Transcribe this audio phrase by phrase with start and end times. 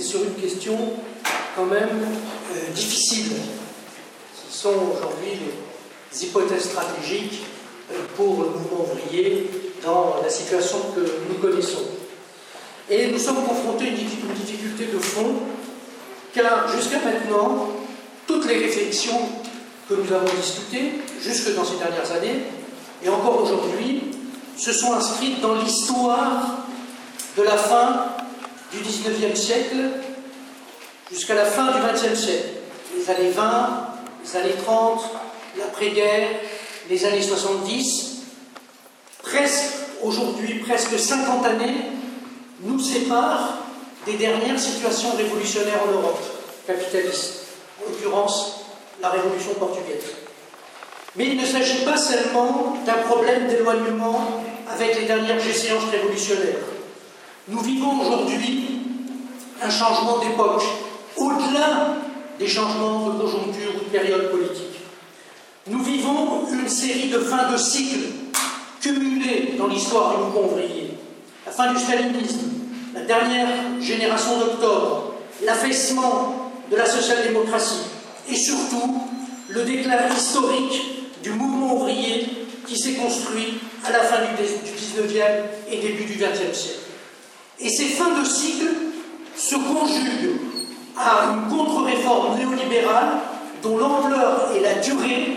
[0.00, 0.76] c'est sur une question
[1.54, 3.32] quand même euh, difficile.
[4.34, 5.38] Ce sont aujourd'hui
[6.12, 7.42] les hypothèses stratégiques
[7.92, 9.50] euh, pour le mouvement ouvrier
[9.84, 11.84] dans la situation que nous connaissons.
[12.88, 15.34] Et nous sommes confrontés à une difficulté de fond,
[16.34, 17.68] car jusqu'à maintenant,
[18.26, 19.20] toutes les réflexions
[19.88, 22.44] que nous avons discutées, jusque dans ces dernières années,
[23.02, 24.02] et encore aujourd'hui,
[24.56, 26.64] se sont inscrites dans l'histoire
[27.36, 28.19] de la fin
[28.72, 29.76] du XIXe siècle
[31.10, 32.48] jusqu'à la fin du XXe siècle.
[32.96, 33.88] Les années 20,
[34.24, 35.02] les années 30,
[35.58, 36.28] l'après-guerre,
[36.88, 38.22] les années 70,
[39.22, 39.72] presque
[40.02, 41.76] aujourd'hui, presque 50 années,
[42.62, 43.58] nous séparent
[44.06, 46.22] des dernières situations révolutionnaires en Europe,
[46.66, 47.46] capitalistes,
[47.80, 48.64] en l'occurrence
[49.00, 50.04] la révolution portugaise.
[51.16, 56.79] Mais il ne s'agit pas seulement d'un problème d'éloignement avec les dernières échéances révolutionnaires.
[57.48, 58.80] Nous vivons aujourd'hui
[59.62, 60.62] un changement d'époque,
[61.16, 61.96] au-delà
[62.38, 64.80] des changements de conjoncture ou de période politique.
[65.66, 68.08] Nous vivons une série de fins de cycle
[68.80, 70.94] cumulées dans l'histoire du mouvement ouvrier.
[71.46, 72.50] La fin du stalinisme,
[72.94, 73.48] la dernière
[73.80, 77.86] génération d'octobre, l'affaissement de la social-démocratie
[78.28, 79.02] et surtout
[79.48, 82.26] le déclin historique du mouvement ouvrier
[82.66, 85.22] qui s'est construit à la fin du 19e
[85.70, 86.89] et début du 20e siècle.
[87.62, 88.68] Et ces fins de cycle
[89.36, 90.40] se conjuguent
[90.96, 93.18] à une contre-réforme néolibérale
[93.62, 95.36] dont l'ampleur et la durée,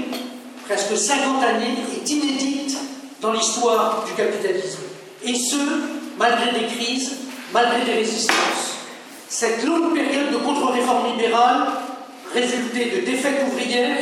[0.66, 2.78] presque 50 années, est inédite
[3.22, 4.80] dans l'histoire du capitalisme.
[5.26, 5.58] Et ce,
[6.18, 7.12] malgré des crises,
[7.54, 8.78] malgré des résistances.
[9.30, 11.68] Cette longue période de contre-réforme libérale
[12.34, 13.98] résultait de défaites ouvrières,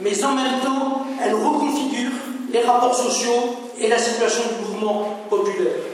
[0.00, 2.12] mais en même temps, elle reconfigure
[2.52, 5.93] les rapports sociaux et la situation du mouvement populaire.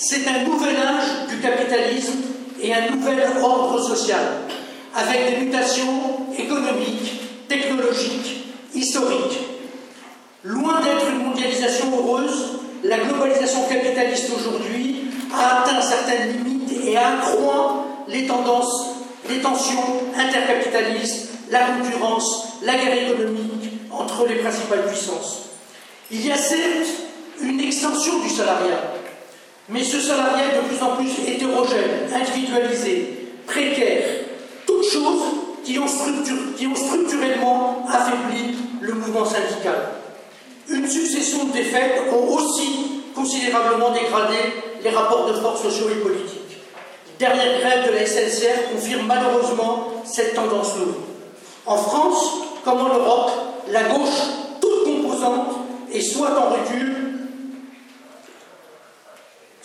[0.00, 2.18] C'est un nouvel âge du capitalisme
[2.62, 4.20] et un nouvel ordre social,
[4.94, 9.40] avec des mutations économiques, technologiques, historiques.
[10.44, 17.84] Loin d'être une mondialisation heureuse, la globalisation capitaliste aujourd'hui a atteint certaines limites et accroît
[18.06, 18.90] les tendances,
[19.28, 19.82] les tensions
[20.16, 25.48] intercapitalistes, la concurrence, la guerre économique entre les principales puissances.
[26.12, 26.86] Il y a certes
[27.42, 28.97] une extension du salariat,
[29.68, 34.04] mais ce salariat est de plus en plus hétérogène, individualisé, précaire,
[34.66, 35.22] toutes choses
[35.64, 35.86] qui ont,
[36.74, 39.90] structurellement affaibli le mouvement syndical.
[40.70, 44.36] Une succession de défaites ont aussi considérablement dégradé
[44.82, 46.38] les rapports de force sociaux et politiques.
[47.18, 50.94] Dernière grève de la SNCF confirme malheureusement cette tendance lourde.
[51.66, 52.30] En France,
[52.64, 53.30] comme en Europe,
[53.70, 54.22] la gauche,
[54.60, 55.48] toute composante,
[55.92, 57.07] est soit en recul,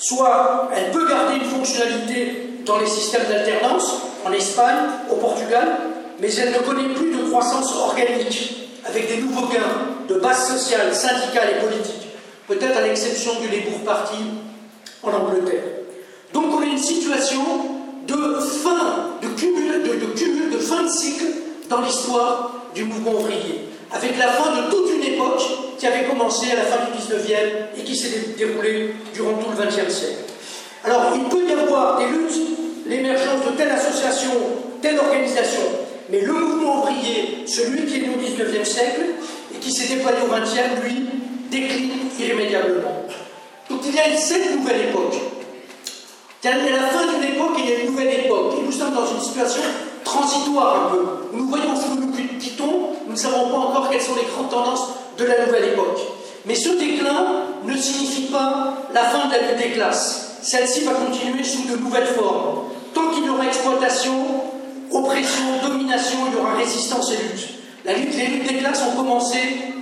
[0.03, 5.78] soit elle peut garder une fonctionnalité dans les systèmes d'alternance, en Espagne, au Portugal,
[6.19, 10.94] mais elle ne connaît plus de croissance organique, avec des nouveaux gains de base sociale,
[10.94, 12.09] syndicale et politique,
[12.47, 14.18] peut-être à l'exception du Labour Party
[15.03, 15.63] en Angleterre.
[16.34, 17.42] Donc on a une situation
[18.06, 19.84] de fin, cumul,
[20.52, 21.25] de fin de cycle
[21.69, 25.42] dans l'histoire du mouvement ouvrier, avec la fin de toute une époque
[25.78, 29.64] qui avait commencé à la fin du 19e et qui s'est déroulée durant tout le
[29.64, 30.24] 20e siècle.
[30.84, 32.40] Alors il peut y avoir des luttes,
[32.88, 34.31] l'émergence de telle association,
[34.81, 35.62] telle organisation,
[36.09, 39.02] mais le mouvement ouvrier, celui qui est né au 19e siècle
[39.56, 41.06] et qui s'est déployé au 20e, lui,
[41.50, 43.06] décline irrémédiablement.
[43.70, 45.16] Donc il y a cette nouvelle époque
[46.44, 48.56] il y a la fin d'une époque et il y a une nouvelle époque.
[48.58, 49.62] Et nous sommes dans une situation
[50.03, 51.06] transitoire un peu.
[51.34, 54.50] Nous voyons ce que nous quittons, nous ne savons pas encore quelles sont les grandes
[54.50, 56.00] tendances de la nouvelle époque.
[56.46, 60.40] Mais ce déclin ne signifie pas la fin de la lutte des classes.
[60.42, 62.63] Celle-ci va continuer sous de nouvelles formes.
[62.94, 64.13] Tant qu'il y aura exploitation,
[64.92, 67.47] oppression, domination, il y aura résistance et lutte.
[67.86, 69.38] La lutte, les luttes des classes ont commencé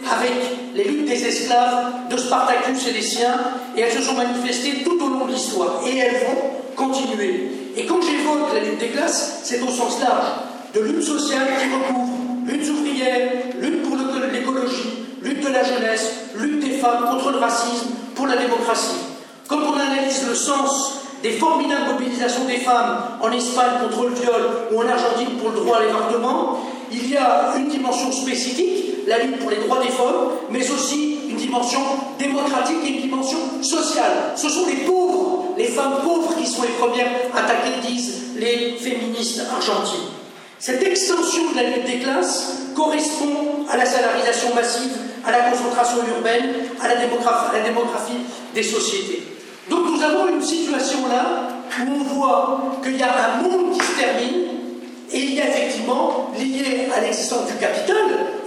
[0.10, 0.32] avec
[0.76, 3.40] les luttes des esclaves de Spartacus et des siens,
[3.76, 7.52] et elles se sont manifestées tout au long de l'histoire, et elles vont continuer.
[7.78, 10.28] Et quand j'évoque la lutte des classes, c'est au sens large,
[10.74, 13.98] de lutte sociale qui recouvre lutte ouvrière, lutte pour
[14.32, 18.98] l'écologie, lutte de la jeunesse, lutte des femmes contre le racisme, pour la démocratie.
[19.48, 20.94] Quand on analyse le sens
[21.24, 25.58] des formidables mobilisations des femmes en Espagne contre le viol ou en Argentine pour le
[25.58, 26.60] droit à l'évartement,
[26.92, 31.20] il y a une dimension spécifique, la lutte pour les droits des femmes, mais aussi
[31.30, 31.80] une dimension
[32.20, 34.34] démocratique et une dimension sociale.
[34.36, 40.10] Ce sont les pauvres, les femmes pauvres qui les premières attaquées, disent les féministes argentines.
[40.60, 44.92] Cette extension de la lutte des classes correspond à la salarisation massive,
[45.26, 48.22] à la concentration urbaine, à la démographie, à la démographie
[48.54, 49.24] des sociétés.
[49.70, 51.48] Donc nous avons une situation là
[51.80, 54.51] où on voit qu'il y a un monde qui se termine
[55.14, 57.98] et il y a effectivement, lié à l'existence du capital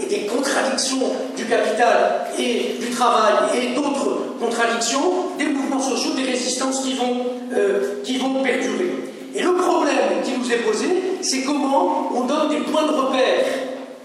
[0.00, 6.30] et des contradictions du capital et du travail et d'autres contradictions, des mouvements sociaux, des
[6.30, 8.94] résistances qui vont, euh, qui vont perdurer.
[9.34, 10.86] Et le problème qui nous est posé,
[11.20, 13.44] c'est comment on donne des points de repère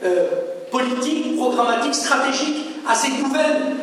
[0.03, 0.27] euh,
[0.71, 3.75] politiques, programmatiques, stratégiques à ces nouvelles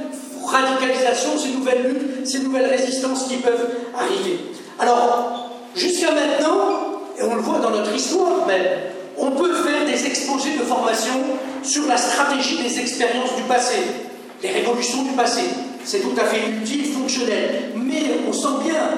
[0.47, 4.39] radicalisations, ces nouvelles luttes, ces nouvelles résistances qui peuvent arriver.
[4.79, 6.86] Alors, jusqu'à maintenant,
[7.19, 8.67] et on le voit dans notre histoire même,
[9.19, 11.15] on peut faire des exposés de formation
[11.63, 13.77] sur la stratégie des expériences du passé,
[14.43, 15.43] les révolutions du passé.
[15.85, 17.71] C'est tout à fait utile, fonctionnel.
[17.77, 18.91] Mais on sent bien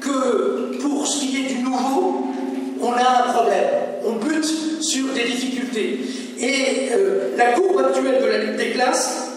[0.00, 2.26] que pour ce qui est du nouveau,
[2.80, 3.68] on a un problème.
[4.04, 6.00] On bute sur des difficultés.
[6.38, 9.28] Et euh, la courbe actuelle de la lutte des classes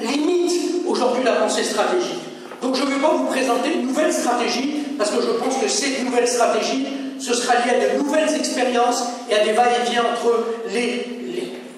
[0.00, 0.52] limite
[0.86, 2.20] aujourd'hui la pensée stratégique.
[2.62, 5.68] Donc je ne vais pas vous présenter une nouvelle stratégie, parce que je pense que
[5.68, 6.86] cette nouvelle stratégie,
[7.18, 10.44] ce sera lié à de nouvelles expériences et à des va-et-vient entre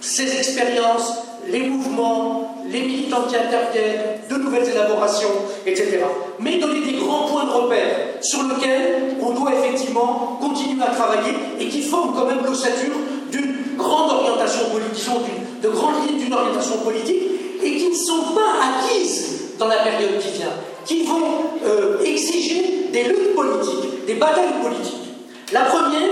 [0.00, 1.12] ces expériences,
[1.50, 5.30] les mouvements, les militants qui interviennent, de nouvelles élaborations,
[5.66, 6.00] etc.
[6.38, 11.34] Mais donner des grands points de repère sur lesquels on doit effectivement continuer à travailler
[11.58, 12.94] et qui forment quand même l'ossature
[13.30, 15.20] d'une grande orientation politique, disons,
[15.62, 17.22] de grandes lignes d'une orientation politique
[17.62, 20.52] et qui ne sont pas acquises dans la période qui vient,
[20.84, 25.07] qui vont euh, exiger des luttes politiques, des batailles politiques.
[25.50, 26.10] La première,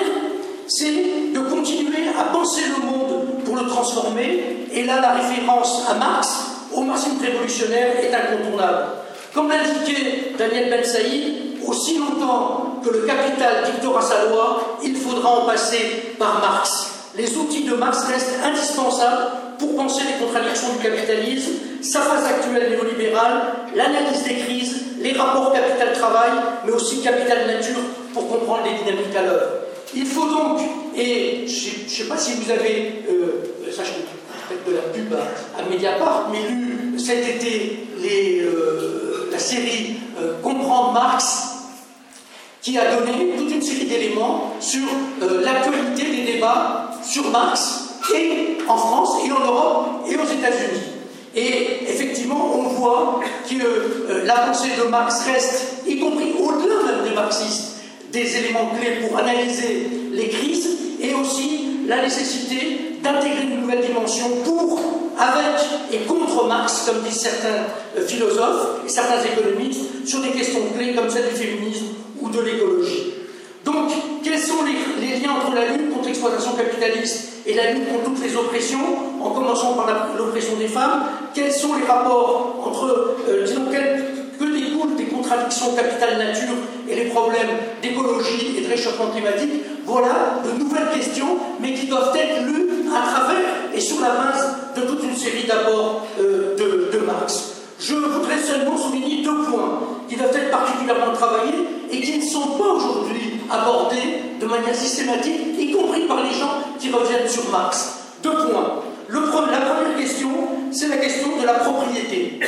[0.66, 5.94] c'est de continuer à penser le monde pour le transformer, et là la référence à
[5.94, 6.28] Marx,
[6.72, 8.84] au marxisme révolutionnaire, est incontournable.
[9.34, 15.40] Comme l'indiquait Daniel Ben Saïd, aussi longtemps que le capital dictera sa loi, il faudra
[15.40, 16.92] en passer par Marx.
[17.14, 21.52] Les outils de Marx restent indispensables pour penser les contradictions du capitalisme,
[21.82, 23.42] sa phase actuelle néolibérale,
[23.74, 26.30] l'analyse des crises, les rapports capital-travail,
[26.64, 27.80] mais aussi capital-nature
[28.12, 29.46] pour comprendre les dynamiques à l'œuvre.
[29.94, 30.60] Il faut donc,
[30.96, 35.70] et je ne sais pas si vous avez, euh, ça je de la pub à,
[35.70, 41.52] Mediapart, mais lu cet été euh, la série euh, Comprendre Marx,
[42.62, 44.86] qui a donné toute une série d'éléments sur
[45.42, 50.95] l'actualité des débats sur Marx, et en France, et en Europe, et aux États-Unis.
[51.36, 57.14] Et effectivement, on voit que la pensée de Marx reste, y compris au-delà même des
[57.14, 57.76] marxistes,
[58.10, 60.68] des éléments clés pour analyser les crises
[61.00, 64.80] et aussi la nécessité d'intégrer une nouvelle dimension pour,
[65.18, 67.66] avec et contre Marx, comme disent certains
[67.96, 71.86] euh, philosophes et certains économistes, sur des questions clés comme celle du féminisme
[72.20, 73.15] ou de l'écologie.
[73.66, 73.90] Donc,
[74.22, 78.22] quels sont les, liens entre la lutte contre l'exploitation capitaliste et la lutte contre toutes
[78.22, 78.78] les oppressions,
[79.20, 81.02] en commençant par l'oppression des femmes?
[81.34, 86.54] Quels sont les rapports entre, euh, disons, que découlent des contradictions capital-nature
[86.88, 89.50] et les problèmes d'écologie et de réchauffement climatique,
[89.84, 94.56] voilà de nouvelles questions, mais qui doivent être lues à travers et sur la base
[94.76, 97.55] de toute une série d'apports euh, de, Marx.
[97.78, 102.48] Je voudrais seulement souligner deux points qui doivent être particulièrement travaillés et qui ne sont
[102.58, 107.98] pas aujourd'hui abordés de manière systématique, y compris par les gens qui reviennent sur Marx.
[108.22, 108.82] Deux points.
[109.08, 110.28] La première question,
[110.72, 112.40] c'est la question de la propriété.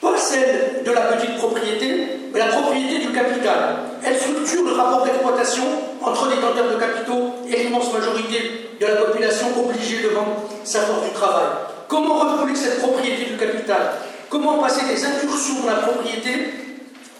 [0.00, 3.78] pas celle de la petite propriété, mais la propriété du capital.
[4.04, 5.64] Elle structure le rapport d'exploitation
[6.02, 10.80] entre les tenteurs de capitaux et l'immense majorité de la population obligée de vendre sa
[10.80, 11.71] force du travail.
[11.92, 13.92] Comment refouler cette propriété du capital?
[14.30, 16.30] Comment passer des incursions dans la propriété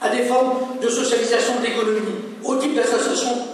[0.01, 2.01] à des formes de socialisation de l'économie,
[2.43, 3.51] au type d'association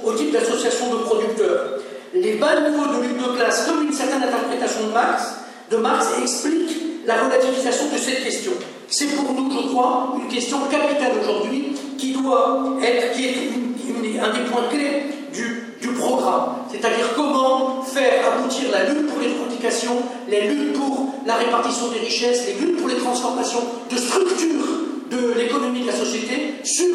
[0.93, 1.81] de producteurs?
[2.15, 5.25] Les bas niveaux de lutte de classe, comme une certaine interprétation de Marx,
[5.73, 8.53] de Marx expliquent la relativisation de cette question.
[8.87, 14.33] C'est pour nous, je crois, une question capitale aujourd'hui qui doit être, qui est un
[14.33, 16.67] des points clés du, programme.
[16.71, 19.97] C'est-à-dire comment faire aboutir la lutte pour les revendications,
[20.29, 24.67] les luttes pour la répartition des richesses, les luttes pour les transformations de structure
[25.11, 26.87] de l'économie de la société sur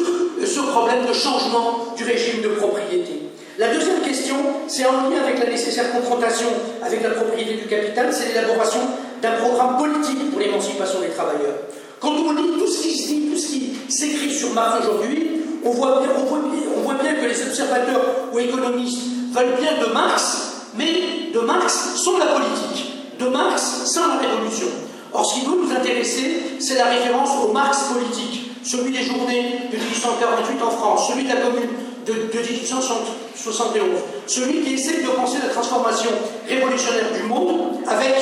[0.44, 3.22] ce problème de changement du régime de propriété.
[3.58, 4.36] La deuxième question,
[4.66, 6.48] c'est en lien avec la nécessaire confrontation
[6.82, 8.80] avec la propriété du capital, c'est l'élaboration
[9.22, 11.54] d'un programme politique pour l'émancipation des travailleurs.
[12.00, 15.30] Quand on lit tout ce qui se dit, tout ce qui s'écrit sur Marx aujourd'hui,
[15.64, 20.68] on voit, bien, on, voit bien, que les observateurs ou économistes veulent bien de Marx,
[20.76, 24.66] mais de Marx sans la politique, de Marx sans la révolution.
[25.12, 29.68] Or, ce qui doit nous intéresser, c'est la référence au Marx politique, celui des journées
[29.70, 31.68] de 1848 en France, celui de la commune
[32.06, 33.82] de, de 1871,
[34.26, 36.10] celui qui essaie de penser la transformation
[36.48, 38.14] révolutionnaire du monde avec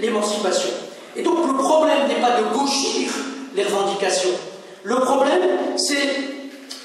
[0.00, 0.70] l'émancipation.
[1.16, 3.10] Et donc le problème n'est pas de gauchir
[3.54, 4.30] les revendications.
[4.84, 5.42] Le problème,
[5.76, 6.31] c'est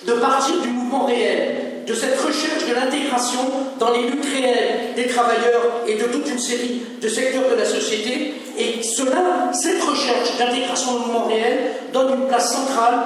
[0.08, 3.40] de partir du mouvement réel, de cette recherche de l'intégration
[3.78, 7.66] dans les luttes réelles des travailleurs et de toute une série de secteurs de la
[7.66, 8.34] société.
[8.58, 13.00] Et cela, cette recherche d'intégration au mouvement réel donne une place centrale,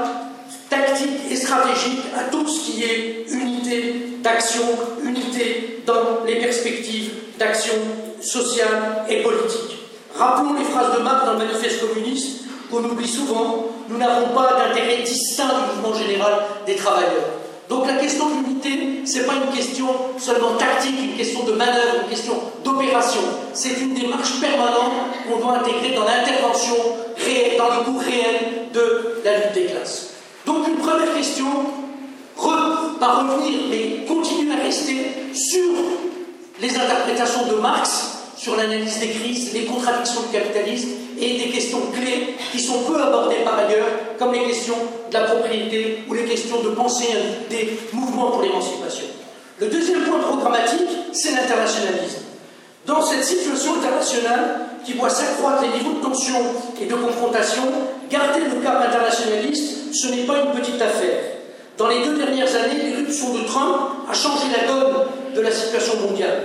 [0.70, 4.63] tactique et stratégique à tout ce qui est unité d'action,
[5.03, 7.74] unité dans les perspectives d'action
[8.22, 9.77] sociale et politique.
[10.15, 12.41] Rappelons les phrases de Marx dans le manifeste communiste
[12.72, 13.66] qu'on oublie souvent.
[13.90, 16.34] Nous n'avons pas d'intérêt distinct du mouvement général
[16.66, 17.42] des travailleurs.
[17.70, 19.88] Donc la question de l'unité, ce n'est pas une question
[20.18, 23.22] seulement tactique, une question de manœuvre, une question d'opération.
[23.54, 24.94] C'est une démarche permanente
[25.28, 26.75] qu'on doit intégrer dans l'intervention
[27.18, 30.10] réelle, dans le cours réel de la lutte des classes.
[30.46, 31.46] Donc une première question,
[32.36, 35.72] re, pas revenir, mais continuer à rester sur
[36.62, 40.90] les interprétations de Marx sur l'analyse des crises, les contradictions du capitalisme
[41.22, 43.88] et des questions clés qui sont peu abordées par ailleurs,
[44.18, 44.75] comme les questions
[45.10, 47.13] de la propriété ou les questions de pensée
[47.50, 49.06] des mouvements pour l'émancipation.
[49.60, 52.22] Le deuxième point programmatique, c'est l'internationalisme.
[52.88, 56.38] Dans cette situation internationale qui voit s'accroître les niveaux de tension
[56.82, 57.63] et de confrontation,
[58.10, 61.22] garder le cap internationaliste, ce n'est pas une petite affaire.
[61.78, 63.78] Dans les deux dernières années, l'éruption de Trump
[64.10, 64.94] a changé la donne
[65.36, 66.42] de la situation mondiale.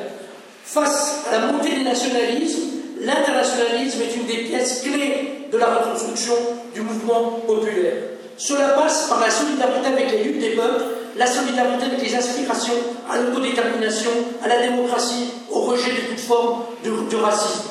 [0.64, 2.60] Face à la montée des nationalismes,
[3.00, 6.34] l'internationalisme est une des pièces clés de la reconstruction
[6.74, 7.94] du mouvement populaire.
[8.36, 10.84] Cela passe par la solidarité avec les luttes des peuples,
[11.16, 12.74] la solidarité avec les aspirations
[13.10, 14.10] à l'autodétermination,
[14.42, 17.70] à la démocratie, au rejet de toute forme de, racisme.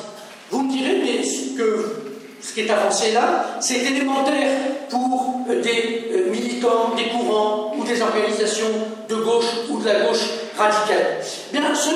[0.50, 1.84] Vous me direz, mais ce, que,
[2.40, 4.48] ce qui est avancé là, c'est élémentaire
[4.90, 8.66] pour des euh, militants, des courants ou des organisations
[9.08, 11.18] de gauche ou de la gauche radicale.
[11.52, 11.90] Bien, ce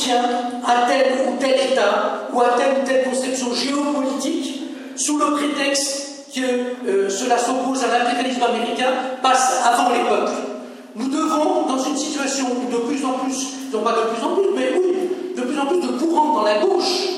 [0.00, 0.22] soutien
[0.66, 4.62] à tel ou tel État ou à telle ou telle conception géopolitique,
[4.96, 8.92] sous le prétexte que cela s'oppose à l'impérialisme américain,
[9.22, 10.32] passe avant les peuples.
[10.94, 14.34] Nous devons, dans une situation où de plus en plus, non pas de plus en
[14.34, 17.08] plus, mais oui, de plus en plus de courants dans la gauche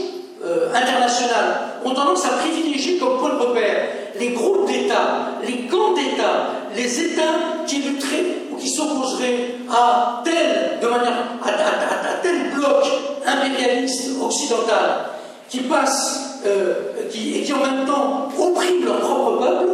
[0.45, 5.95] euh, internationale ont tendance à privilégier comme point de repère les groupes d'États, les camps
[5.95, 11.12] d'États, les États qui lutteraient ou qui s'opposeraient à tel, de manière,
[11.45, 12.85] à, tel bloc
[13.27, 15.07] impérialiste occidental
[15.49, 16.75] qui passe euh,
[17.11, 19.73] qui, et qui en même temps opprime leur propre peuple,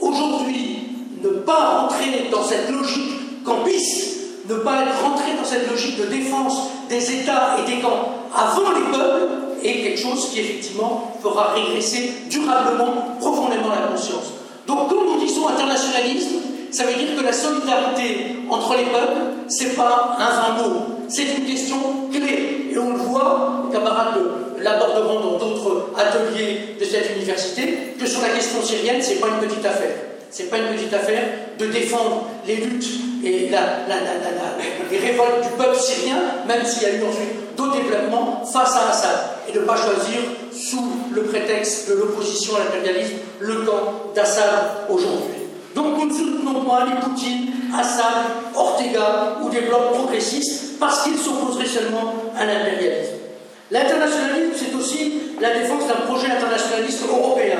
[0.00, 0.88] aujourd'hui,
[1.22, 6.06] ne pas entrer dans cette logique campiste, ne pas être rentré dans cette logique de
[6.06, 11.54] défense des États et des camps avant les peuples, est quelque chose qui effectivement fera
[11.54, 14.32] régresser durablement, profondément la conscience.
[14.66, 16.36] Donc quand nous disons internationalisme,
[16.70, 21.24] ça veut dire que la solidarité entre les peuples, c'est pas un vain mot, c'est
[21.24, 21.76] une question
[22.12, 22.68] clé.
[22.72, 24.20] Et on le voit, les camarades
[24.62, 29.48] l'aborderont dans d'autres ateliers de cette université, que sur la question syrienne, c'est pas une
[29.48, 29.96] petite affaire.
[30.30, 31.24] C'est pas une petite affaire
[31.58, 32.86] de défendre les luttes
[33.24, 33.50] et
[34.90, 38.90] les révoltes du peuple syrien, même s'il y a eu ensuite d'autres développements face à
[38.90, 40.20] Assad, et de ne pas choisir
[40.52, 45.40] sous le prétexte de l'opposition à l'impérialisme le camp d'Assad aujourd'hui.
[45.74, 47.48] Donc nous ne soutenons pas les Poutine,
[47.78, 48.24] Assad,
[48.54, 53.14] Ortega ou des blocs progressistes parce qu'ils s'opposeraient seulement à l'impérialisme.
[53.70, 57.58] L'internationalisme, c'est aussi la défense d'un projet internationaliste européen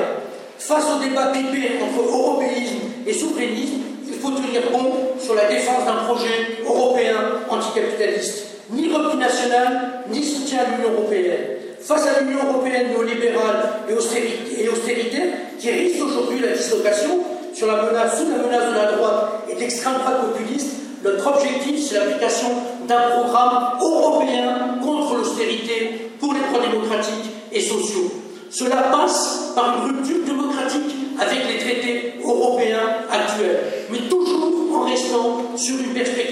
[0.57, 2.77] Face au débat pipé entre européisme
[3.07, 7.15] et souverainisme, il faut tenir bon sur la défense d'un projet européen
[7.49, 8.50] anticapitaliste.
[8.71, 11.59] Ni repli national, ni soutien à l'Union européenne.
[11.81, 17.19] Face à l'Union européenne néolibérale et, austéritaire, qui risque aujourd'hui la dislocation
[17.53, 22.47] sous la menace de la droite et de l'extrême droite populiste, notre objectif, c'est l'application
[22.87, 28.09] d'un programme européen contre l'austérité pour les droits démocratiques et sociaux.
[28.49, 33.59] Cela passe par une rupture démocratique avec les traités européens actuels,
[33.91, 36.30] mais toujours en restant sur une perspective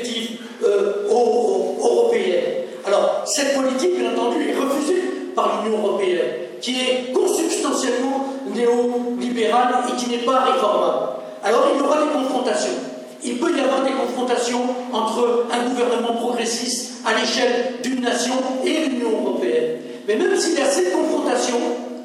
[3.29, 5.01] cette politique, bien entendu, est refusée
[5.35, 6.19] par l'Union européenne,
[6.61, 11.09] qui est consubstantiellement néolibérale et qui n'est pas réformable.
[11.43, 12.73] Alors, il y aura des confrontations.
[13.23, 18.33] Il peut y avoir des confrontations entre un gouvernement progressiste à l'échelle d'une nation
[18.65, 19.77] et l'Union européenne.
[20.07, 21.57] Mais même s'il y a cette confrontation,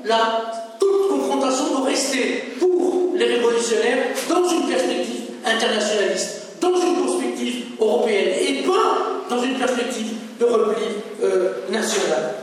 [0.05, 7.65] là, toute confrontation doit rester pour les révolutionnaires dans une perspective internationaliste, dans une perspective
[7.81, 10.87] européenne, et pas dans une perspective de repli
[11.23, 12.35] euh, national.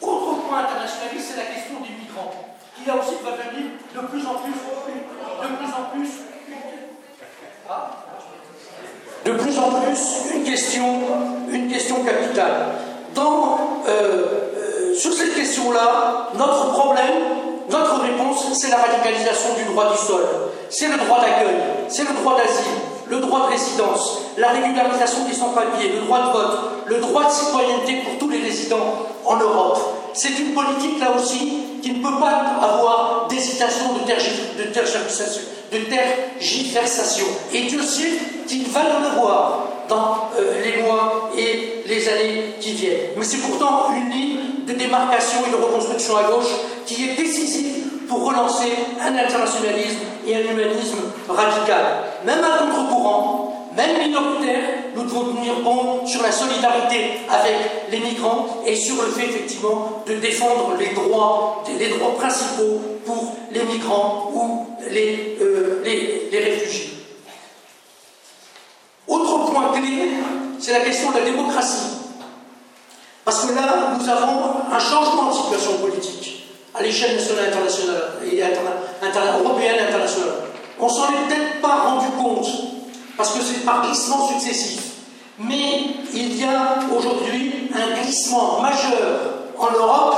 [0.00, 2.32] Autre point internationaliste, c'est la question des migrants,
[2.76, 6.10] qui là aussi va devenir de plus en plus, de plus en plus,
[9.24, 11.00] de plus en plus une question,
[11.50, 12.74] une question capitale.
[13.14, 17.22] Dans euh, sur cette question-là, notre problème,
[17.70, 20.24] notre réponse c'est la radicalisation du droit du sol,
[20.70, 21.56] c'est le droit d'accueil,
[21.88, 26.32] c'est le droit d'asile, le droit de résidence, la régularisation des sans-papiers, le droit de
[26.32, 29.78] vote, le droit de citoyenneté pour tous les résidents en Europe.
[30.14, 31.52] C'est une politique, là aussi,
[31.82, 35.44] qui ne peut pas avoir d'hésitation, de, tergiversation.
[37.52, 38.12] Et Dieu sait
[38.46, 43.10] qu'il va le voir dans euh, les mois et les années qui viennent.
[43.18, 46.52] Mais c'est pourtant une ligne de démarcation et de reconstruction à gauche
[46.86, 51.84] qui est décisive pour relancer un internationalisme et un humanisme radical.
[52.24, 54.60] Même à contre-courant, même minoritaire,
[54.94, 57.56] nous devons tenir bon sur la solidarité avec
[57.90, 63.34] les migrants et sur le fait effectivement de défendre les droits, les droits principaux pour
[63.50, 66.90] les migrants ou les, euh, les, les réfugiés.
[69.08, 70.10] Autre point clé,
[70.58, 71.96] c'est la question de la démocratie.
[73.24, 76.41] Parce que là, nous avons un changement de situation politique
[76.74, 78.40] à l'échelle nationale, internationale et
[79.42, 80.34] européenne et internationale.
[80.80, 82.46] On s'en est peut-être pas rendu compte,
[83.16, 84.80] parce que c'est par glissement successif.
[85.38, 89.20] Mais il y a aujourd'hui un glissement majeur
[89.58, 90.16] en Europe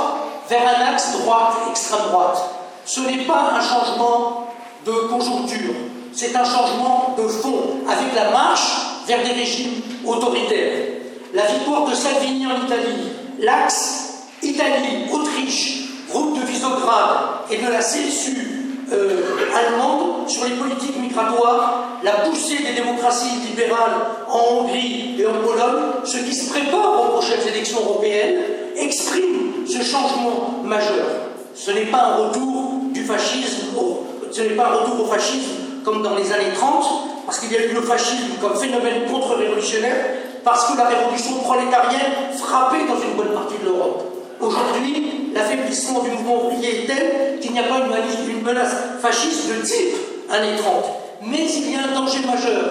[0.49, 2.41] vers un axe droite-extrême droite.
[2.85, 4.47] Ce n'est pas un changement
[4.85, 5.73] de conjoncture,
[6.13, 8.71] c'est un changement de fond, avec la marche
[9.07, 10.87] vers des régimes autoritaires.
[11.33, 14.05] La victoire de Salvini en Italie, l'axe
[14.41, 15.74] Italie-Autriche
[17.49, 18.55] et de la CSU
[18.91, 19.21] euh,
[19.55, 23.95] allemande sur les politiques migratoires, la poussée des démocraties libérales
[24.29, 28.35] en Hongrie et en Pologne, ce qui se prépare aux prochaines élections européennes,
[28.77, 31.05] exprime ce changement majeur.
[31.55, 33.67] Ce n'est pas un retour du fascisme,
[34.31, 35.51] ce n'est pas un retour au fascisme
[35.83, 36.85] comme dans les années 30,
[37.25, 40.05] parce qu'il y a eu le fascisme comme phénomène contre-révolutionnaire,
[40.43, 44.03] parce que la révolution prolétarienne frappait dans une bonne partie de l'Europe.
[44.39, 49.61] Aujourd'hui, l'affaiblissement du mouvement ouvrier est tel qu'il n'y a pas une, menace fasciste de
[49.61, 49.95] type
[50.31, 50.85] années 30.
[51.23, 52.63] Mais il y a un danger majeur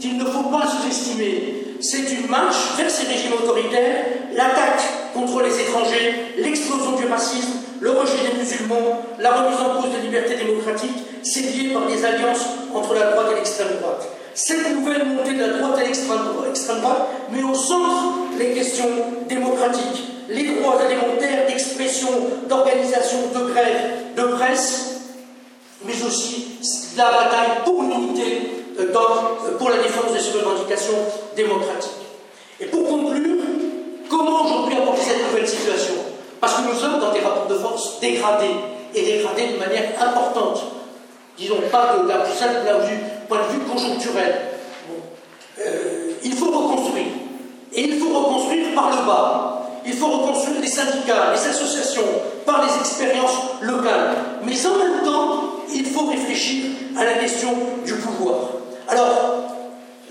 [0.00, 1.64] qu'il ne faut pas sous-estimer.
[1.80, 4.82] C'est une marche vers ces régimes autoritaires, l'attaque
[5.14, 10.06] contre les étrangers, l'explosion du racisme, le rejet des musulmans, la remise en cause des
[10.06, 10.96] libertés démocratiques,
[11.36, 14.08] lié par les alliances entre la droite et l'extrême droite.
[14.34, 16.18] Cette nouvelle montée de la droite et l'extrême
[16.80, 18.88] droite met au centre les questions
[19.28, 22.08] démocratiques les droits élémentaires d'expression,
[22.48, 25.00] d'organisation, de grève, de presse,
[25.84, 26.48] mais aussi
[26.96, 30.98] la bataille pour l'unité, euh, euh, pour la défense de ces revendications
[31.34, 31.92] démocratiques.
[32.60, 33.42] Et pour conclure,
[34.08, 35.94] comment aujourd'hui apporter cette nouvelle situation?
[36.40, 38.56] Parce que nous sommes dans des rapports de force dégradés,
[38.94, 40.62] et dégradés de manière importante.
[41.36, 42.66] Disons pas de, la simple
[43.28, 44.34] point de vue conjoncturel.
[45.60, 47.06] Euh, il faut reconstruire.
[47.72, 49.57] Et il faut reconstruire par le bas.
[49.88, 52.02] Il faut reconstruire les syndicats, les associations,
[52.44, 54.16] par les expériences locales.
[54.44, 57.48] Mais en même temps, il faut réfléchir à la question
[57.86, 58.50] du pouvoir.
[58.86, 59.44] Alors,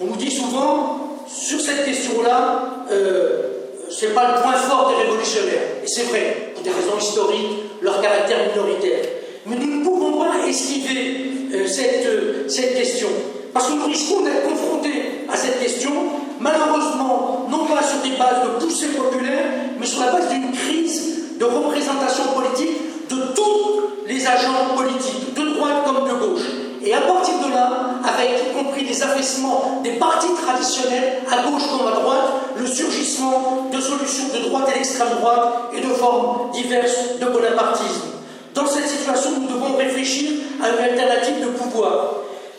[0.01, 3.41] on nous dit souvent, sur cette question-là, euh,
[3.87, 5.83] ce n'est pas le point fort des révolutionnaires.
[5.83, 9.05] Et c'est vrai, pour des raisons historiques, leur caractère minoritaire.
[9.45, 13.09] Mais nous ne pouvons pas esquiver euh, cette, euh, cette question.
[13.53, 15.91] Parce que nous risquons d'être confrontés à cette question
[16.39, 19.45] malheureusement, non pas sur des bases de poussée populaire,
[19.79, 25.53] mais sur la base d'une crise de représentation politique de tous les agents politiques, de
[25.55, 26.45] droite comme de gauche.
[26.83, 31.63] Et à partir de là, avec y compris des affaissements des partis traditionnels, à gauche
[31.69, 36.51] comme à droite, le surgissement de solutions de droite et d'extrême droite et de formes
[36.51, 38.07] diverses de bonapartisme.
[38.53, 40.31] Dans cette situation, nous devons réfléchir
[40.63, 42.15] à une alternative de pouvoir.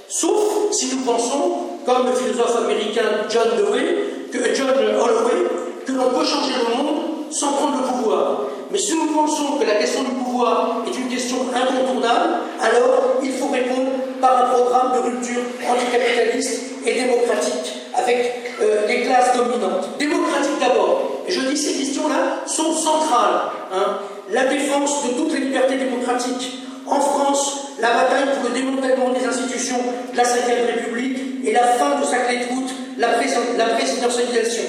[0.09, 5.41] Sauf si nous pensons comme le philosophe américain John Dewey, que, John Holloway,
[5.87, 6.97] que l'on peut changer le monde
[7.31, 8.41] sans prendre le pouvoir.
[8.71, 13.33] Mais si nous pensons que la question du pouvoir est une question incontournable, alors il
[13.33, 19.89] faut répondre par un programme de rupture anticapitaliste et démocratique avec euh, les classes dominantes.
[19.99, 21.23] Démocratique d'abord.
[21.27, 23.41] Et je dis ces questions-là sont centrales.
[23.73, 23.99] Hein.
[24.31, 26.65] La défense de toutes les libertés démocratiques.
[26.87, 29.79] En France, la bataille pour le démantèlement des institutions
[30.13, 34.65] de la Ve République et la fin de sa clé de route, la, présidentialisation.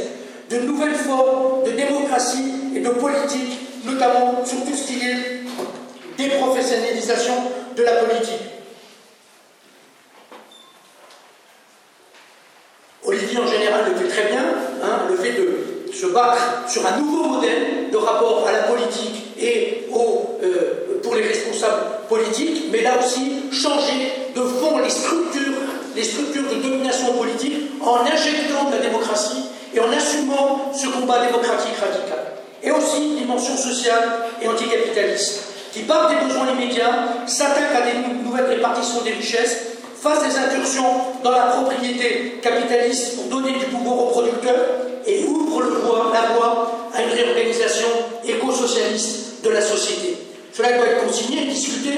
[0.49, 5.41] De nouvelles formes de démocratie et de politique, notamment sur tout ce qui est
[6.17, 7.33] déprofessionnalisation
[7.75, 8.39] de la politique.
[13.03, 14.45] Olivier, en général, le fait très bien,
[14.83, 19.35] hein, le fait de se battre sur un nouveau modèle de rapport à la politique
[19.39, 19.85] et
[20.43, 26.49] euh, pour les responsables politiques, mais là aussi changer de fond les structures les structures
[26.49, 32.19] de domination politique en injectant de la démocratie et en assumant ce combat démocratique radical.
[32.61, 34.09] Et aussi une dimension sociale
[34.41, 35.45] et anticapitaliste.
[35.71, 39.57] qui, par des besoins immédiats, s'attaque à des nouvelles répartitions des richesses,
[40.01, 44.65] fasse des incursions dans la propriété capitaliste pour donner du pouvoir aux producteurs
[45.05, 47.87] et ouvre le voie, la voie à une réorganisation
[48.25, 50.17] éco-socialiste de la société.
[50.53, 51.91] Cela doit être consigné discuté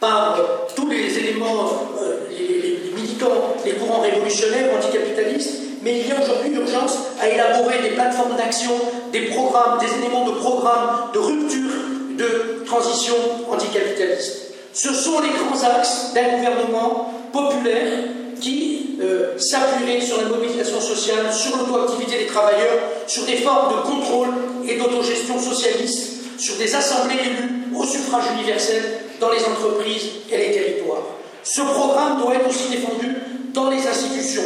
[0.00, 0.38] par
[0.74, 6.52] tous les éléments, euh, les, militants, les courants révolutionnaires, anticapitalistes, mais il y a aujourd'hui
[6.52, 8.72] urgence à élaborer des plateformes d'action,
[9.12, 11.70] des programmes, des éléments de programme de rupture
[12.16, 13.14] de transition
[13.50, 14.54] anticapitaliste.
[14.72, 18.04] Ce sont les grands axes d'un gouvernement populaire
[18.40, 23.82] qui euh, s'appuierait sur la mobilisation sociale, sur l'autoactivité des travailleurs, sur des formes de
[23.82, 24.28] contrôle
[24.66, 28.82] et d'autogestion socialiste, sur des assemblées élues au suffrage universel
[29.20, 31.02] dans les entreprises et les territoires.
[31.42, 33.16] Ce programme doit être aussi défendu
[33.54, 34.42] dans les institutions.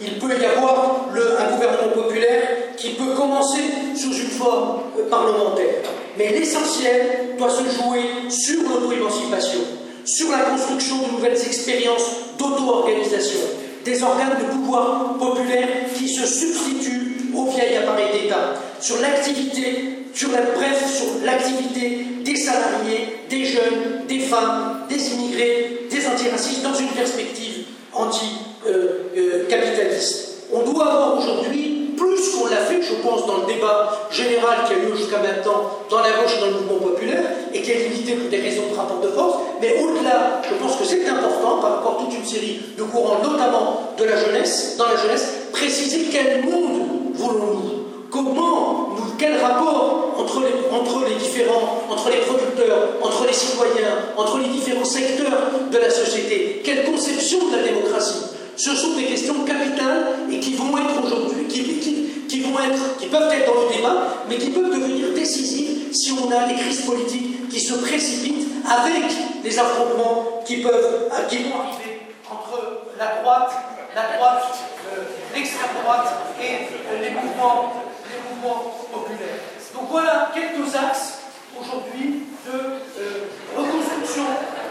[0.00, 3.60] Il peut y avoir un gouvernement populaire qui peut commencer
[3.94, 5.74] sous une forme euh, parlementaire.
[6.16, 9.60] Mais l'essentiel doit se jouer sur l'auto-émancipation,
[10.06, 13.40] sur la construction de nouvelles expériences d'auto-organisation,
[13.84, 20.32] des organes de pouvoir populaire qui se substituent au vieil appareil d'État, sur l'activité, sur
[20.32, 22.06] la, bref, sur l'activité
[22.40, 30.28] salariés, des jeunes, des femmes, des immigrés, des antiracistes dans une perspective anti-capitaliste.
[30.52, 34.72] On doit avoir aujourd'hui plus qu'on l'a fait, je pense, dans le débat général qui
[34.72, 37.88] a eu jusqu'à maintenant dans la gauche et dans le mouvement populaire, et qui est
[37.88, 41.58] limité pour des raisons de rapport de force, mais au-delà, je pense que c'est important,
[41.60, 45.26] par rapport à toute une série de courants, notamment de la jeunesse, dans la jeunesse,
[45.52, 47.79] préciser quel monde voulons-nous
[48.10, 54.84] Comment, quel rapport entre les, différents, entre les producteurs, entre les citoyens, entre les différents
[54.84, 56.60] secteurs de la société?
[56.64, 58.24] Quelle conception de la démocratie?
[58.56, 63.32] Ce sont des questions capitales et qui vont être aujourd'hui, qui, vont être, qui peuvent
[63.32, 67.48] être dans le débat, mais qui peuvent devenir décisives si on a des crises politiques
[67.48, 69.04] qui se précipitent avec
[69.42, 73.52] les affrontements qui peuvent, qui vont arriver entre la droite,
[73.94, 74.44] la droite,
[74.92, 75.02] euh,
[75.34, 76.06] l'extrême droite
[76.40, 77.72] et euh, les, mouvements,
[78.10, 78.74] les mouvements.
[79.74, 81.20] Donc voilà quelques axes
[81.60, 84.24] aujourd'hui de euh, reconstruction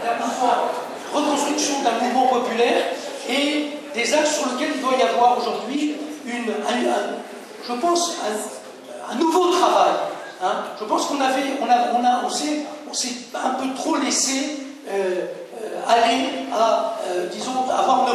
[0.04, 0.71] d'un mouvement,
[1.13, 2.84] reconstruction d'un mouvement populaire
[3.30, 6.54] et des axes sur lesquels il doit y avoir aujourd'hui une,
[7.67, 8.17] je pense,
[9.10, 9.93] un, nouveau travail.
[10.43, 10.63] Hein.
[10.80, 12.30] Je pense qu'on avait, on a, on a, on
[12.93, 15.25] s'est, un peu trop laissé euh,
[15.63, 16.97] euh, aller à,
[17.32, 18.06] disons, avoir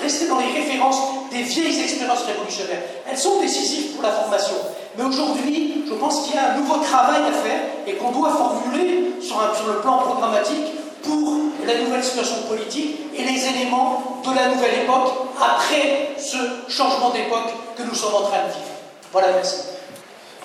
[0.00, 2.82] rester dans les références des vieilles expériences révolutionnaires.
[3.08, 4.54] Elles sont décisives pour la formation.
[4.96, 8.30] Mais aujourd'hui, je pense qu'il y a un nouveau travail à faire et qu'on doit
[8.30, 10.66] formuler sur, sur le plan programmatique
[11.02, 11.34] pour
[11.66, 16.36] la nouvelle situation politique et les éléments de la nouvelle époque après ce
[16.68, 18.74] changement d'époque que nous sommes en train de vivre.
[19.12, 19.56] Voilà, merci.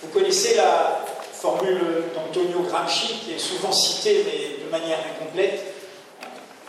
[0.02, 1.02] Vous connaissez la
[1.34, 5.73] formule d'Antonio Gramsci qui est souvent citée mais de manière incomplète.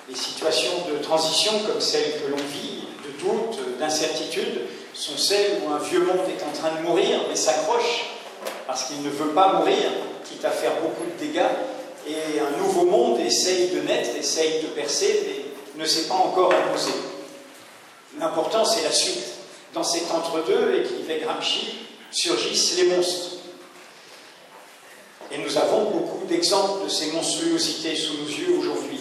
[0.09, 4.63] Les situations de transition comme celles que l'on vit, de doute, d'incertitude,
[4.93, 8.11] sont celles où un vieux monde est en train de mourir mais s'accroche
[8.67, 9.91] parce qu'il ne veut pas mourir,
[10.25, 11.41] quitte à faire beaucoup de dégâts
[12.07, 16.53] et un nouveau monde essaye de naître, essaye de percer, mais ne s'est pas encore
[16.53, 16.93] imposé.
[18.19, 19.25] L'important, c'est la suite.
[19.73, 21.75] Dans cet entre-deux, écrivait Gramsci,
[22.11, 23.37] surgissent les monstres.
[25.33, 29.01] Et nous avons beaucoup d'exemples de ces monstruosités sous nos yeux aujourd'hui.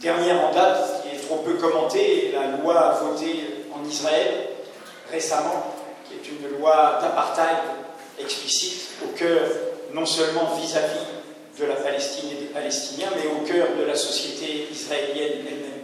[0.00, 4.48] Dernière en date, qui est trop peu commentée, la loi votée en Israël
[5.12, 5.74] récemment,
[6.08, 7.58] qui est une loi d'apartheid
[8.18, 9.42] explicite au cœur
[9.92, 11.04] non seulement vis-à-vis
[11.54, 15.82] vis de la Palestine et des Palestiniens, mais au cœur de la société israélienne elle-même.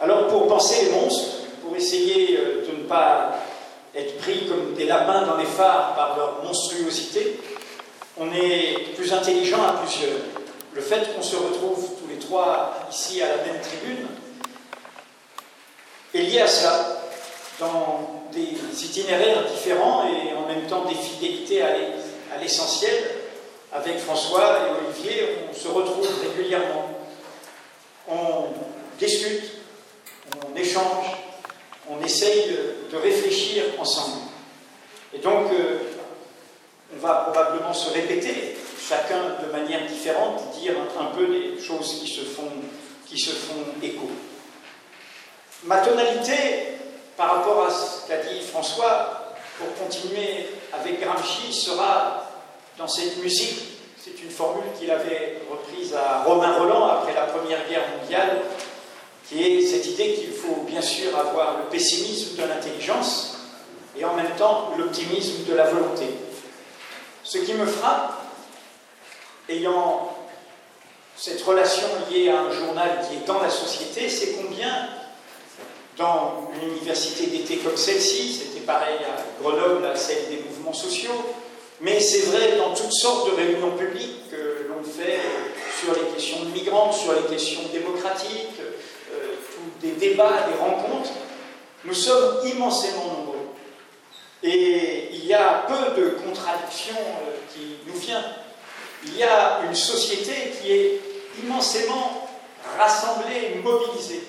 [0.00, 3.40] Alors pour penser les monstres, pour essayer euh, de ne pas
[3.92, 7.40] être pris comme des lapins dans les phares par leur monstruosité,
[8.16, 10.20] on est plus intelligent à plusieurs.
[10.74, 11.97] Le fait qu'on se retrouve
[12.90, 14.06] ici à la même tribune
[16.14, 17.02] est lié à cela,
[17.60, 22.94] dans des itinéraires différents et en même temps des fidélités à l'essentiel,
[23.72, 26.90] avec François et Olivier, on se retrouve régulièrement.
[28.08, 28.44] On
[28.98, 29.44] discute,
[30.36, 31.16] on échange,
[31.90, 32.50] on essaye
[32.90, 34.22] de, réfléchir ensemble.
[35.14, 35.78] Et donc, euh,
[36.96, 42.22] va probablement se répéter, chacun de manière différente, dire un, peu les choses qui se
[42.22, 42.50] font,
[43.06, 44.10] qui se font écho.
[45.64, 46.34] Ma tonalité,
[47.16, 52.30] par rapport à ce qu'a dit François, pour continuer avec Gramsci, sera
[52.78, 53.60] dans cette musique.
[53.98, 58.42] C'est une formule qu'il avait reprise à Romain Roland après la Première Guerre mondiale,
[59.28, 63.36] qui est cette idée qu'il faut bien sûr avoir le pessimisme de l'intelligence
[63.98, 66.06] et en même temps l'optimisme de la volonté.
[67.28, 68.22] Ce qui me frappe,
[69.50, 70.16] ayant
[71.14, 74.88] cette relation liée à un journal qui est dans la société, c'est combien
[75.98, 81.34] dans une université d'été comme celle-ci, c'était pareil à Grenoble, à celle des mouvements sociaux,
[81.82, 85.20] mais c'est vrai dans toutes sortes de réunions publiques que l'on fait
[85.82, 88.58] sur les questions de migrants, sur les questions démocratiques,
[89.12, 89.34] euh,
[89.82, 91.10] des débats, des rencontres,
[91.84, 93.27] nous sommes immensément nombreux.
[94.42, 98.34] Et il y a peu de contradictions euh, qui nous viennent.
[99.04, 101.00] Il y a une société qui est
[101.42, 102.28] immensément
[102.78, 104.22] rassemblée, mobilisée.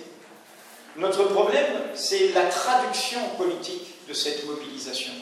[0.95, 5.13] Notre problème, c'est la traduction politique de cette mobilisation.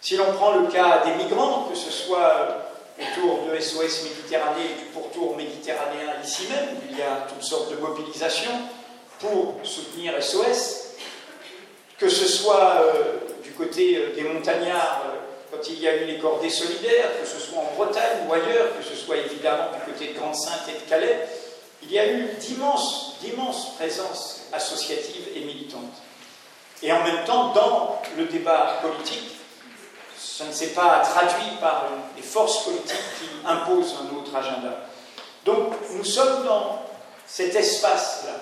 [0.00, 4.80] Si l'on prend le cas des migrants, que ce soit autour de SOS Méditerranée et
[4.80, 8.50] du pourtour méditerranéen ici même, il y a toutes sortes de mobilisations
[9.18, 10.94] pour soutenir SOS,
[11.98, 13.18] que ce soit euh,
[13.60, 15.18] côté euh, des montagnards, euh,
[15.50, 18.76] quand il y a eu les cordées solidaires, que ce soit en Bretagne ou ailleurs,
[18.76, 21.28] que ce soit évidemment du côté de Grande-Sainte et de Calais,
[21.82, 26.02] il y a eu d'immenses, d'immenses présences associatives et militantes.
[26.82, 29.36] Et en même temps, dans le débat politique,
[30.16, 34.86] ça ne s'est pas traduit par les forces politiques qui imposent un autre agenda.
[35.44, 36.82] Donc nous sommes dans
[37.26, 38.32] cet espace-là.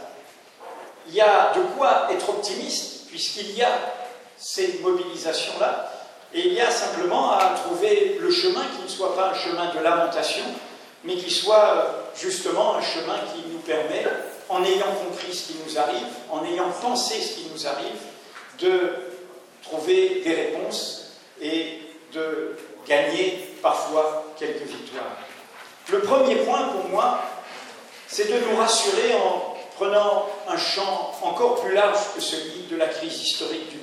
[1.08, 3.70] Il y a de quoi être optimiste, puisqu'il y a
[4.38, 5.92] ces mobilisations-là,
[6.34, 9.72] et il y a simplement à trouver le chemin qui ne soit pas un chemin
[9.74, 10.44] de lamentation,
[11.04, 14.04] mais qui soit justement un chemin qui nous permet,
[14.48, 18.00] en ayant compris ce qui nous arrive, en ayant pensé ce qui nous arrive,
[18.58, 18.92] de
[19.62, 21.80] trouver des réponses et
[22.12, 25.16] de gagner parfois quelques victoires.
[25.90, 27.20] Le premier point pour moi,
[28.06, 32.86] c'est de nous rassurer en prenant un champ encore plus large que celui de la
[32.86, 33.77] crise historique du.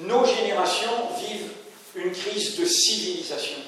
[0.00, 1.50] Nos générations vivent
[1.94, 3.58] une crise de civilisation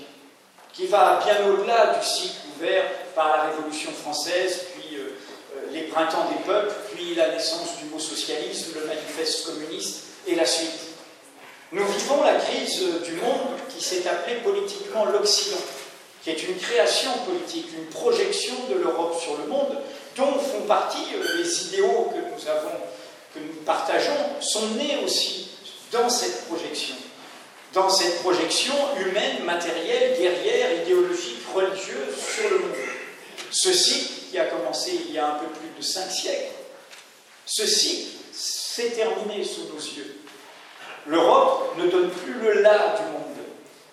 [0.72, 5.10] qui va bien au-delà du cycle ouvert par la Révolution française, puis euh,
[5.56, 10.34] euh, les printemps des peuples, puis la naissance du mot socialisme, le manifeste communiste et
[10.34, 10.80] la suite.
[11.70, 15.60] Nous vivons la crise du monde qui s'est appelée politiquement l'Occident,
[16.24, 19.76] qui est une création politique, une projection de l'Europe sur le monde,
[20.16, 22.78] dont font partie euh, les idéaux que nous avons,
[23.34, 25.51] que nous partageons, sont nés aussi
[25.92, 26.96] dans cette projection
[27.72, 32.76] dans cette projection humaine, matérielle, guerrière, idéologique, religieuse sur le monde.
[33.50, 36.52] Ce cycle, qui a commencé il y a un peu plus de cinq siècles,
[37.46, 40.16] ce cycle s'est terminé sous nos yeux.
[41.06, 43.46] L'Europe ne donne plus le là du monde.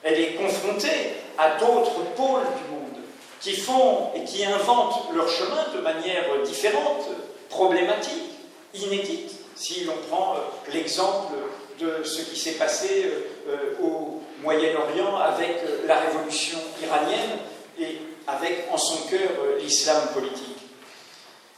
[0.03, 3.03] Elle est confrontée à d'autres pôles du monde
[3.41, 7.05] qui font et qui inventent leur chemin de manière différente,
[7.49, 8.31] problématique,
[8.73, 10.39] inédite, si l'on prend euh,
[10.73, 11.33] l'exemple
[11.79, 17.39] de ce qui s'est passé euh, euh, au Moyen-Orient avec euh, la révolution iranienne
[17.79, 20.57] et avec en son cœur l'islam politique.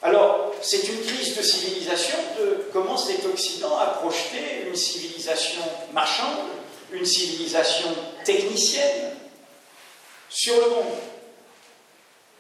[0.04, 5.62] Alors, c'est une crise de civilisation de comment cet Occident a projeté une civilisation
[5.94, 6.48] marchande,
[6.92, 7.90] une civilisation
[8.24, 9.12] technicienne
[10.30, 10.98] sur le monde.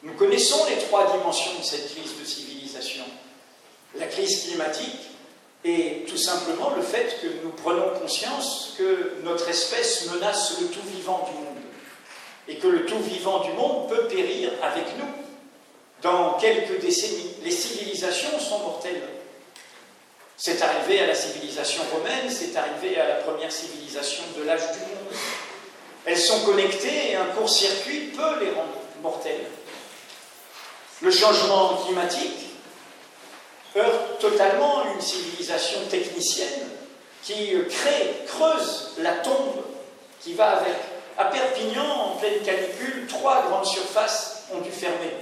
[0.03, 3.03] Nous connaissons les trois dimensions de cette crise de civilisation.
[3.95, 5.10] La crise climatique,
[5.63, 10.81] et tout simplement le fait que nous prenons conscience que notre espèce menace le tout
[10.95, 11.63] vivant du monde
[12.47, 15.05] et que le tout vivant du monde peut périr avec nous
[16.01, 17.35] dans quelques décennies.
[17.43, 19.03] Les civilisations sont mortelles.
[20.35, 24.79] C'est arrivé à la civilisation romaine, c'est arrivé à la première civilisation de l'âge du
[24.79, 25.13] monde.
[26.05, 29.45] Elles sont connectées et un court-circuit peut les rendre mortelles.
[31.01, 32.50] Le changement climatique
[33.75, 36.67] heurte totalement une civilisation technicienne
[37.23, 39.63] qui crée, creuse la tombe
[40.19, 40.75] qui va avec.
[41.17, 45.13] À Perpignan, en pleine canicule, trois grandes surfaces ont dû fermer.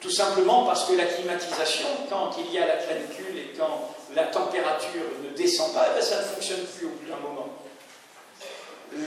[0.00, 4.24] Tout simplement parce que la climatisation, quand il y a la canicule et quand la
[4.24, 7.48] température ne descend pas, eh ça ne fonctionne plus au bout d'un moment.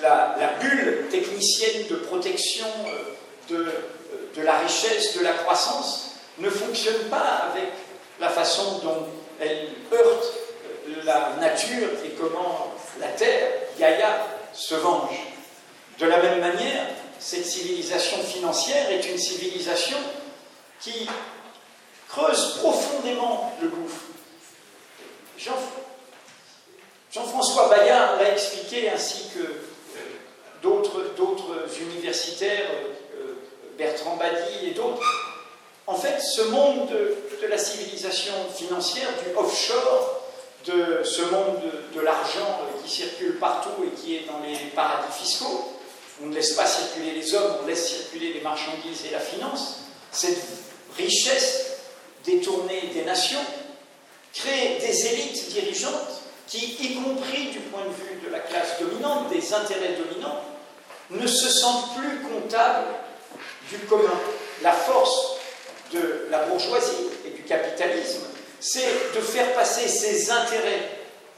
[0.02, 3.72] La, bulle technicienne de protection euh, euh,
[4.36, 7.70] de la richesse, de la croissance, ne fonctionne pas avec
[8.20, 9.08] la façon dont
[9.40, 10.34] elle heurte
[11.04, 15.18] la nature et comment la terre, Gaïa, se venge.
[16.00, 16.88] De la même manière,
[17.20, 19.98] cette civilisation financière est une civilisation
[20.80, 21.08] qui
[22.10, 24.02] creuse profondément le gouffre.
[27.12, 29.62] Jean-François Bayard l'a expliqué, ainsi que
[30.62, 31.02] d'autres
[31.82, 32.70] universitaires,
[33.16, 33.34] euh,
[33.78, 35.33] Bertrand Badi et d'autres,
[35.94, 40.22] en fait, ce monde de, la civilisation financière, du offshore,
[40.66, 41.60] de ce monde
[41.94, 45.72] de, l'argent qui circule partout et qui est dans les paradis fiscaux,
[46.24, 49.82] on ne laisse pas circuler les hommes, on laisse circuler les marchandises et la finance,
[50.12, 50.42] cette
[50.98, 51.74] richesse
[52.26, 53.42] détournée des nations
[54.34, 59.30] crée des élites dirigeantes qui, y compris du point de vue de la classe dominante,
[59.30, 60.42] des intérêts dominants,
[61.12, 62.88] ne se sentent plus comptables
[63.70, 64.20] du commun.
[64.64, 65.33] La force
[65.94, 68.22] de la bourgeoisie et du capitalisme,
[68.60, 70.90] c'est de faire passer ses intérêts,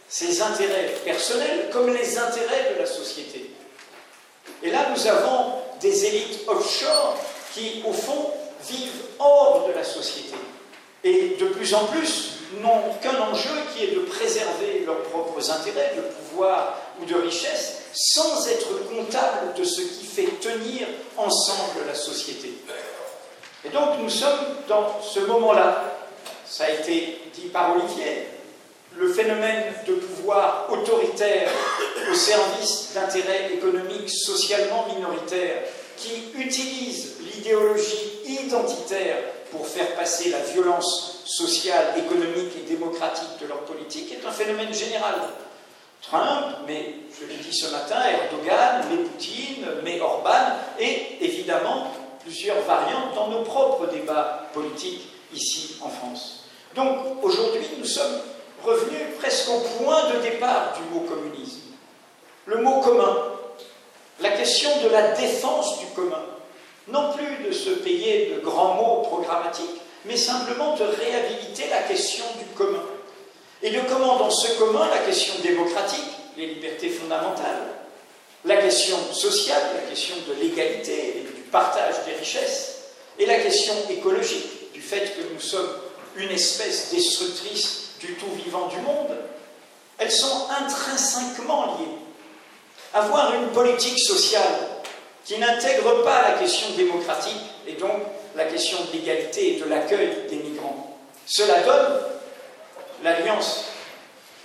[0.08, 3.52] ses intérêts personnels, comme les intérêts de la société.
[4.64, 7.18] Et là, nous avons des élites offshore
[7.54, 8.32] qui, au fond,
[8.70, 10.36] vivent hors de la société.
[11.04, 15.94] Et de plus en plus, n'ont qu'un enjeu qui est de préserver leurs propres intérêts,
[15.96, 20.88] de pouvoir ou de richesse, sans être comptable de ce qui fait tenir
[21.18, 22.54] ensemble la société.
[23.66, 25.96] Et donc nous sommes dans ce moment-là,
[26.46, 28.28] ça a été dit par Olivier,
[28.98, 31.50] le phénomène de pouvoir autoritaire
[32.10, 35.64] au service d'intérêts économiques socialement minoritaires
[35.98, 39.18] qui utilise l'idéologie identitaire
[39.52, 44.74] pour faire passer la violence sociale, économique et démocratique de leur politique est un phénomène
[44.74, 45.16] général.
[46.02, 51.92] Trump, mais je l'ai dit ce matin, Erdogan, mais Poutine, mais Orban, et évidemment
[52.26, 56.46] plusieurs variantes dans nos propres débats politiques ici en France.
[56.76, 58.20] Donc aujourd'hui, nous sommes
[58.64, 61.62] revenus presque au point de départ du mot communisme.
[62.48, 63.16] Le mot commun,
[64.20, 66.24] la question de la défense du commun,
[66.88, 72.26] non plus de se payer de grands mots programmatiques, mais simplement de réhabiliter la question
[72.40, 72.84] du commun.
[73.62, 76.06] Et de comment, dans ce commun, la question démocratique,
[76.38, 77.68] les libertés fondamentales,
[78.44, 82.76] la question sociale, la question de l'égalité partage des richesses,
[83.18, 85.70] et la question écologique, du fait que nous sommes
[86.18, 89.16] une espèce destructrice du tout vivant du monde,
[89.98, 91.98] elles sont intrinsèquement liées.
[92.94, 94.68] Avoir une politique sociale
[95.24, 98.02] qui n'intègre pas la question démocratique et donc
[98.36, 100.98] la question de l'égalité et de l'accueil des migrants.
[101.26, 102.00] Cela donne
[103.04, 103.66] l'alliance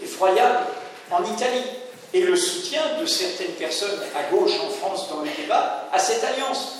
[0.02, 0.66] effroyable
[1.10, 1.64] en Italie
[2.12, 6.24] et le soutien de certaines personnes à gauche en France dans le débat à cette
[6.24, 6.79] alliance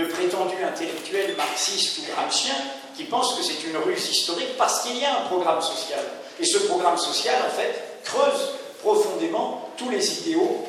[0.00, 2.54] de prétendus intellectuels marxistes ou gramsciens
[2.96, 6.00] qui pensent que c'est une ruse historique parce qu'il y a un programme social.
[6.38, 10.64] Et ce programme social, en fait, creuse profondément tous les idéaux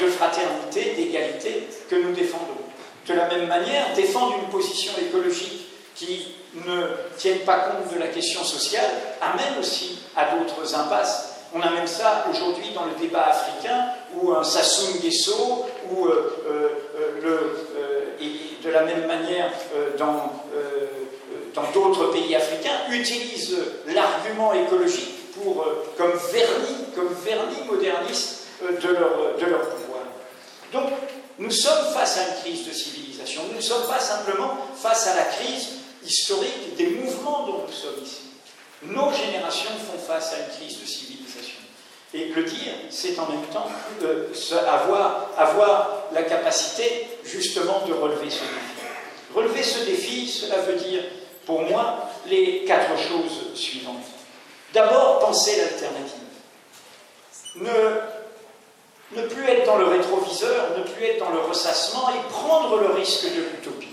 [0.00, 2.60] de fraternité, d'égalité que nous défendons.
[3.06, 6.34] De la même manière, défendre une position écologique qui
[6.66, 11.36] ne tienne pas compte de la question sociale amène aussi à d'autres impasses.
[11.54, 16.36] On a même ça aujourd'hui dans le débat africain où un Sassou Nguesso ou euh,
[16.48, 17.66] euh, euh, le,
[18.66, 19.50] de la même manière
[19.98, 20.32] dans
[21.56, 25.64] dans d'autres pays africains utilise l'argument écologique pour,
[25.96, 30.02] comme vernis, comme vernis moderniste de leur, de leur pouvoir.
[30.72, 30.92] Donc,
[31.38, 33.42] nous sommes face à une crise de civilisation.
[33.50, 35.68] Nous ne sommes pas simplement face à la crise
[36.04, 38.22] historique des mouvements dont nous sommes ici.
[38.82, 41.55] Nos générations font face à une crise de civilisation.
[42.14, 43.68] Et le dire, c'est en même temps
[44.02, 44.28] euh,
[44.68, 48.76] avoir, avoir la capacité justement de relever ce défi.
[49.34, 51.02] Relever ce défi, cela veut dire,
[51.44, 54.04] pour moi, les quatre choses suivantes.
[54.72, 56.20] D'abord, penser l'alternative.
[57.56, 58.16] Ne
[59.12, 62.88] ne plus être dans le rétroviseur, ne plus être dans le ressassement et prendre le
[62.88, 63.88] risque de l'utopie.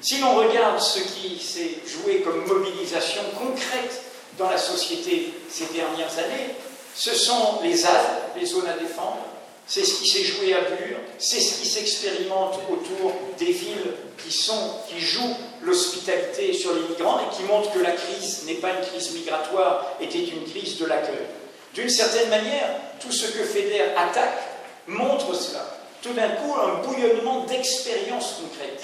[0.00, 4.02] Si l'on regarde ce qui s'est joué comme mobilisation concrète
[4.38, 6.54] dans la société ces dernières années,
[6.96, 7.92] ce sont les ZAD,
[8.40, 9.26] les zones à défendre,
[9.66, 15.00] c'est ce qui s'est joué à Bure, c'est ce qui s'expérimente autour des villes qui,
[15.00, 19.12] jouent l'hospitalité sur les migrants et qui montrent que la crise n'est pas une crise
[19.12, 21.26] migratoire, était une crise de l'accueil.
[21.74, 24.40] D'une certaine manière, tout ce que FEDER attaque
[24.86, 25.66] montre cela.
[26.02, 28.82] Tout d'un coup, un bouillonnement d'expériences concrètes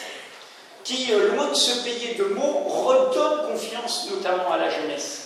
[0.85, 5.22] qui, euh, loin de se payer de mots, redonne confiance notamment à la jeunesse,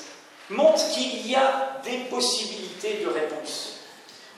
[0.50, 3.80] montre qu'il y a des possibilités de réponse.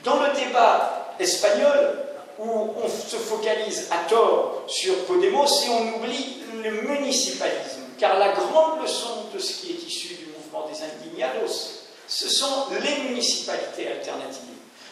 [0.05, 2.05] Dans le débat espagnol,
[2.39, 8.29] où on se focalise à tort sur Podemos et on oublie le municipalisme, car la
[8.29, 13.89] grande leçon de ce qui est issu du mouvement des indignados, ce sont les municipalités
[13.89, 14.43] alternatives.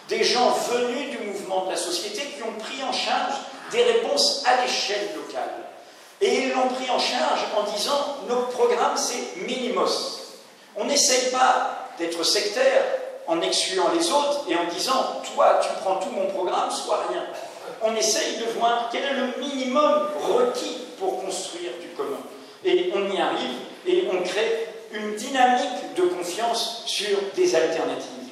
[0.09, 3.35] Des gens venus du mouvement de la société qui ont pris en charge
[3.73, 5.67] des réponses à l'échelle locale.
[6.21, 10.26] Et ils l'ont pris en charge en disant notre programme c'est minimos.
[10.77, 12.85] On n'essaye pas d'être sectaire
[13.27, 17.25] en excluant les autres et en disant toi tu prends tout mon programme, soit rien.
[17.83, 22.21] On essaye de voir quel est le minimum requis pour construire du commun.
[22.65, 28.31] Et on y arrive et on crée une dynamique de confiance sur des alternatives.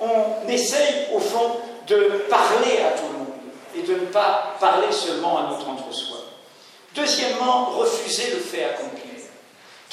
[0.00, 3.24] On essaye, au fond, de parler à tout le monde
[3.76, 6.18] et de ne pas parler seulement à notre entre-soi.
[6.94, 9.03] Deuxièmement, refuser le fait accompli.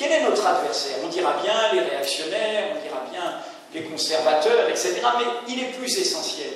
[0.02, 0.95] Quel est notre adversaire?
[1.06, 3.36] On dira bien les réactionnaires, on dira bien
[3.72, 4.95] les conservateurs, etc.
[5.20, 6.54] Mais il est plus essentiel.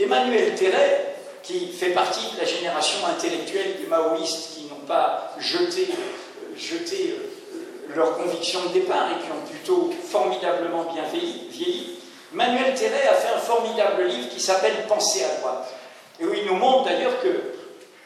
[0.00, 5.82] Emmanuel Terret, qui fait partie de la génération intellectuelle des maoïstes qui n'ont pas jeté,
[5.92, 12.00] euh, jeté euh, leurs convictions de départ et qui ont plutôt formidablement bien vieilli,
[12.32, 15.72] Manuel Terret a fait un formidable livre qui s'appelle Penser à droite.
[16.18, 17.28] Et où il nous montre d'ailleurs que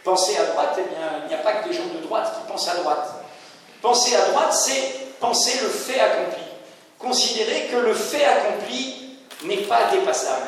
[0.05, 2.53] penser à droite, eh bien, il n'y a pas que des gens de droite qui
[2.53, 3.22] pensent à droite.
[3.83, 6.43] Penser à droite, c'est penser le fait accompli.
[6.99, 10.47] Considérer que le fait accompli n'est pas dépassable.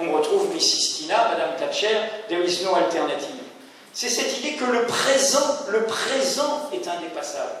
[0.00, 0.60] On retrouve Mrs.
[0.60, 1.96] Stina, Madame Thatcher,
[2.28, 3.36] there is no alternative.
[3.92, 7.52] C'est cette idée que le présent, le présent est indépassable.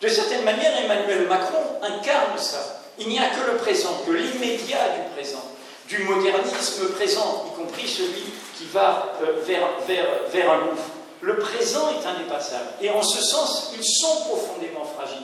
[0.00, 2.82] De certaine manière, Emmanuel Macron incarne ça.
[2.98, 5.44] Il n'y a que le présent, que l'immédiat du présent,
[5.88, 8.24] du modernisme présent, y compris celui
[8.56, 10.90] qui va euh, vers, vers, vers un gouffre.
[11.22, 12.70] Le présent est indépassable.
[12.80, 15.22] Et en ce sens, ils sont profondément fragiles.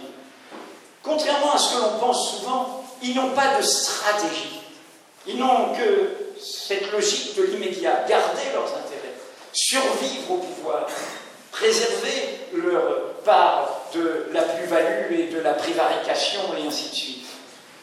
[1.02, 4.60] Contrairement à ce que l'on pense souvent, ils n'ont pas de stratégie.
[5.26, 9.14] Ils n'ont que cette logique de l'immédiat, garder leurs intérêts,
[9.52, 10.86] survivre au pouvoir,
[11.50, 17.26] préserver leur part de la plus-value et de la prévarication, et ainsi de suite.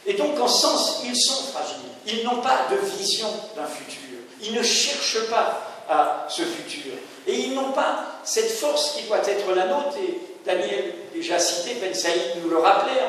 [0.05, 1.75] Et donc, en sens, ils sont fragiles.
[2.07, 4.19] Ils n'ont pas de vision d'un futur.
[4.41, 6.93] Ils ne cherchent pas à ce futur.
[7.27, 9.97] Et ils n'ont pas cette force qui doit être la nôtre.
[9.97, 13.01] Et Daniel, déjà cité, Ben Saïd nous le rappelait,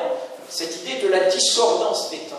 [0.49, 2.35] cette idée de la discordance des temps.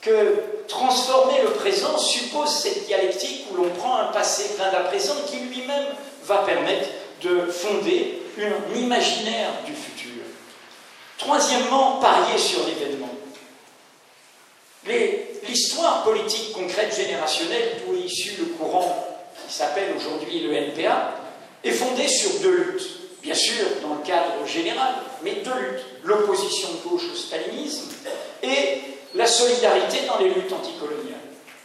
[0.00, 5.16] Que transformer le présent suppose cette dialectique où l'on prend un passé plein d'un présent
[5.26, 5.86] qui lui-même
[6.24, 6.88] va permettre
[7.22, 10.22] de fonder un imaginaire du futur.
[11.18, 13.08] Troisièmement, parier sur l'événement.
[15.48, 19.07] L'histoire politique concrète générationnelle d'où est issu le courant
[19.48, 21.14] qui s'appelle aujourd'hui le NPA
[21.64, 22.88] est fondée sur deux luttes.
[23.22, 25.84] Bien sûr, dans le cadre général, mais deux luttes.
[26.04, 27.90] L'opposition de gauche au stalinisme
[28.42, 28.80] et
[29.14, 31.18] la solidarité dans les luttes anticoloniales.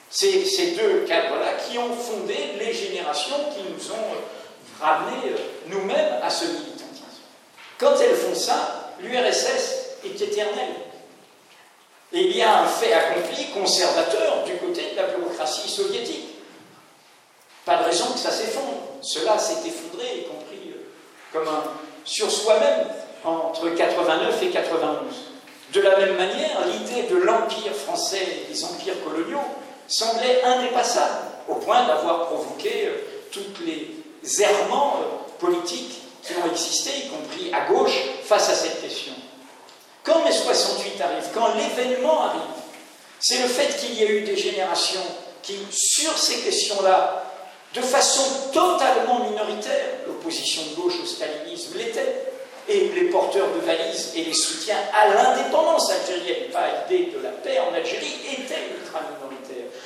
[0.10, 6.20] C'est ces deux cadres-là qui ont fondé les générations qui nous ont ramenés euh, nous-mêmes
[6.22, 7.24] à ce militantisme.
[7.78, 10.76] Quand elles font ça, l'URSS est éternelle.
[12.12, 16.33] Et il y a un fait accompli conservateur du côté de la bureaucratie soviétique.
[17.66, 18.82] Pas de raison que ça s'effondre.
[19.02, 20.84] Cela s'est effondré, y compris euh,
[21.32, 21.64] comme un,
[22.04, 22.88] sur soi-même,
[23.24, 24.98] entre 89 et 91.
[25.74, 29.40] De la même manière, l'idée de l'empire français des empires coloniaux
[29.88, 36.92] semblait indépassable, au point d'avoir provoqué euh, tous les errements euh, politiques qui ont existé,
[37.06, 39.14] y compris à gauche, face à cette question.
[40.04, 42.42] Quand mai 68 arrive, quand l'événement arrive,
[43.20, 45.04] c'est le fait qu'il y ait eu des générations
[45.42, 47.23] qui, sur ces questions-là,
[47.74, 52.34] de façon totalement minoritaire, l'opposition de gauche au stalinisme l'était,
[52.68, 57.22] et les porteurs de valises et les soutiens à l'indépendance algérienne, pas à l'idée de
[57.22, 59.02] la paix en Algérie, étaient ultra.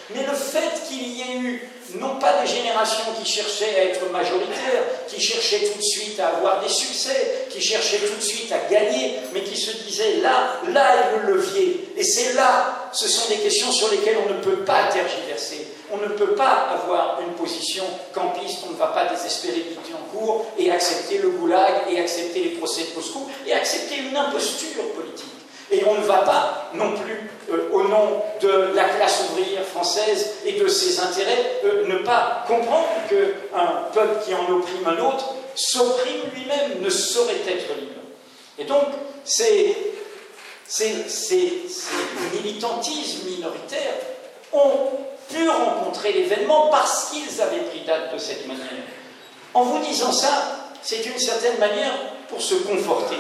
[0.10, 4.10] Mais le fait qu'il y ait eu non pas des générations qui cherchaient à être
[4.12, 8.52] majoritaires, qui cherchaient tout de suite à avoir des succès, qui cherchaient tout de suite
[8.52, 11.90] à gagner, mais qui se disaient là, là est le levier.
[11.98, 15.68] Et c'est là, ce sont des questions sur lesquelles on ne peut pas tergiverser.
[15.92, 17.84] On ne peut pas avoir une position
[18.14, 22.42] campiste, on ne va pas désespérer du en cours et accepter le goulag et accepter
[22.42, 25.37] les procès de Moscou et accepter une imposture politique.
[25.72, 30.36] Et on ne va pas non plus, euh, au nom de la classe ouvrière française
[30.46, 35.34] et de ses intérêts, euh, ne pas comprendre qu'un peuple qui en opprime un autre
[35.56, 38.02] s'opprime lui-même, ne saurait être libre.
[38.60, 38.86] Et donc,
[39.24, 39.76] ces,
[42.34, 43.96] militantismes minoritaires
[44.54, 44.92] ont
[45.30, 48.66] pu rencontrer l'événement parce qu'ils avaient pris date de cette manière.
[49.54, 51.94] En vous disant ça, c'est d'une certaine manière
[52.30, 53.18] pour se conforter.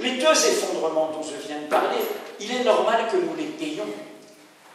[0.00, 1.98] Les deux effondrements dont je viens de parler,
[2.40, 3.86] il est normal que nous les payions.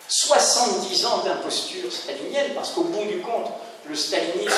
[0.07, 3.51] 70 ans d'imposture stalinienne, parce qu'au bout du compte,
[3.87, 4.51] le stalinisme,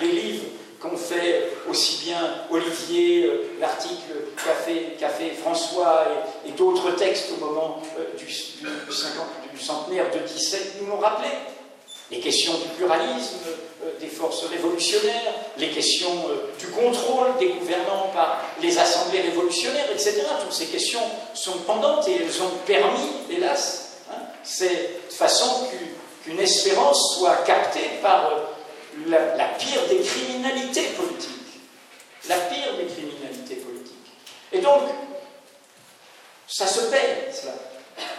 [0.00, 0.44] les, livres
[0.80, 2.18] qu'ont fait aussi bien
[2.50, 4.12] Olivier, euh, l'article
[4.98, 6.04] qu'a fait, François
[6.46, 11.28] et, d'autres textes au moment euh, du, du, centenaire de 17 nous l'ont rappelé
[12.10, 13.38] les questions du pluralisme
[13.84, 19.90] euh, des forces révolutionnaires, les questions euh, du contrôle des gouvernants par les assemblées révolutionnaires,
[19.92, 20.22] etc.
[20.42, 21.00] Toutes ces questions
[21.34, 25.66] sont pendantes et elles ont permis, hélas, hein, cette façon
[26.24, 31.32] qu'une espérance soit captée par euh, la, pire des criminalités politiques.
[32.28, 33.94] La pire des criminalités politiques.
[34.52, 34.82] Et donc,
[36.48, 37.52] ça se paye, cela.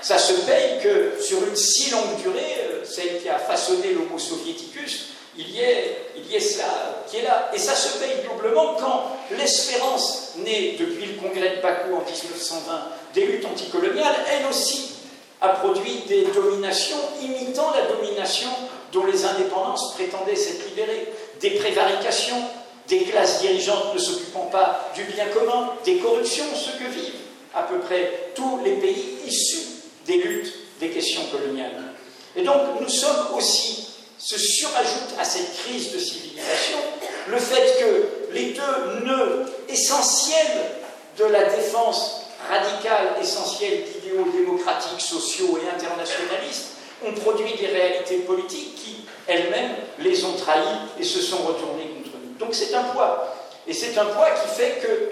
[0.01, 4.17] Ça se paye que sur une si longue durée, euh, celle qui a façonné l'Homo
[4.17, 5.07] soviéticus,
[5.37, 7.51] il y ait, il y ait cela qui est là.
[7.53, 12.87] Et ça se paye doublement quand l'espérance née depuis le congrès de Bakou en 1920
[13.13, 14.93] des luttes anticoloniales, elle aussi
[15.41, 18.49] a produit des dominations imitant la domination
[18.91, 22.41] dont les indépendances prétendaient s'être libérées, des prévarications,
[22.87, 27.13] des classes dirigeantes ne s'occupant pas du bien commun, des corruptions, ce que vivent
[27.53, 29.65] à peu près tous les pays issus
[30.05, 31.93] des luttes des questions coloniales.
[32.35, 36.77] Et donc nous sommes aussi, se surajoute à cette crise de civilisation
[37.29, 40.71] le fait que les deux nœuds essentiels
[41.17, 48.75] de la défense radicale, essentielle d'idéaux démocratiques, sociaux et internationalistes ont produit des réalités politiques
[48.75, 48.95] qui,
[49.27, 52.37] elles-mêmes, les ont trahies et se sont retournées contre nous.
[52.39, 53.35] Donc c'est un poids.
[53.67, 55.11] Et c'est un poids qui fait que,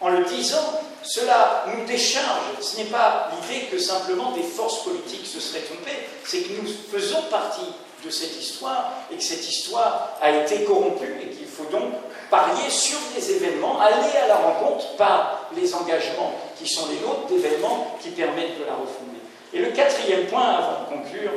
[0.00, 2.60] en le disant, cela nous décharge.
[2.60, 6.68] Ce n'est pas l'idée que simplement des forces politiques se seraient trompées, c'est que nous
[6.90, 7.72] faisons partie
[8.04, 11.92] de cette histoire et que cette histoire a été corrompue et qu'il faut donc
[12.30, 17.26] parier sur des événements, aller à la rencontre par les engagements qui sont les nôtres
[17.28, 19.20] d'événements qui permettent de la refonder.
[19.52, 21.30] Et le quatrième point, avant de conclure,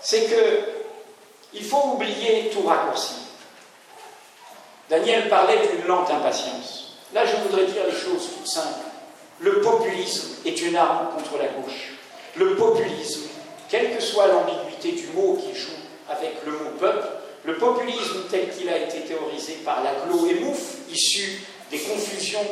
[0.00, 0.60] c'est que
[1.52, 3.14] il faut oublier tout raccourci.
[4.88, 6.89] Daniel parlait d'une lente impatience.
[7.12, 8.86] Là, je voudrais dire les choses toutes simples.
[9.40, 11.94] Le populisme est une arme contre la gauche.
[12.36, 13.22] Le populisme,
[13.68, 15.70] quelle que soit l'ambiguïté du mot qui joue
[16.08, 17.06] avec le mot peuple,
[17.44, 22.46] le populisme tel qu'il a été théorisé par Laglo et Mouffe, issu des confusions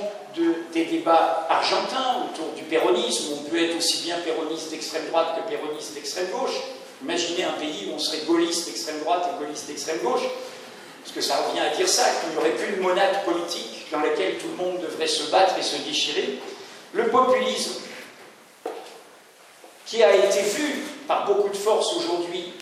[0.72, 5.50] des débats argentins autour du péronisme, on peut être aussi bien péroniste d'extrême droite que
[5.50, 6.56] péroniste d'extrême gauche.
[7.02, 10.22] Imaginez un pays où on serait gaulliste d'extrême droite et gaulliste d'extrême gauche,
[11.02, 14.00] parce que ça revient à dire ça, qu'il n'y aurait plus de monade politique dans
[14.00, 16.38] laquelle tout le monde devrait se battre et se déchirer.
[16.92, 17.80] Le populisme,
[19.86, 22.52] qui a été vu par beaucoup de force aujourd'hui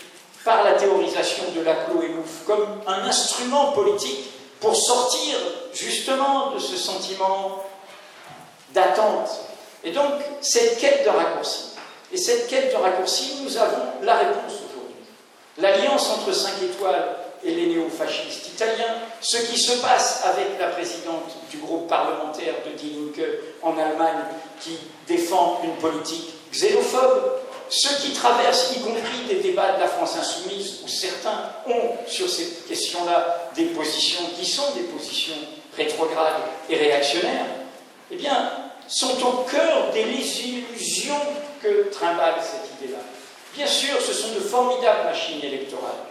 [0.45, 4.29] par la théorisation de Laclos et Mouffe comme un instrument politique
[4.61, 5.37] pour sortir
[5.73, 7.65] justement de ce sentiment
[8.73, 9.29] d'attente.
[9.83, 11.71] Et donc, cette quête de raccourci.
[12.13, 15.05] Et cette quête de raccourci, nous avons la réponse aujourd'hui.
[15.57, 21.35] L'alliance entre 5 étoiles et les néofascistes italiens, ce qui se passe avec la présidente
[21.49, 23.27] du groupe parlementaire de Die Linke
[23.61, 24.23] en Allemagne
[24.59, 24.77] qui
[25.07, 30.79] défend une politique xénophobe, ceux qui traversent, y compris des débats de la France insoumise,
[30.83, 35.35] où certains ont sur ces questions-là des positions qui sont des positions
[35.75, 37.45] rétrogrades et réactionnaires,
[38.11, 38.51] eh bien,
[38.87, 41.19] sont au cœur des illusions
[41.61, 42.99] que trimballe cette idée-là.
[43.53, 46.05] Bien sûr, ce sont de formidables machines électorales,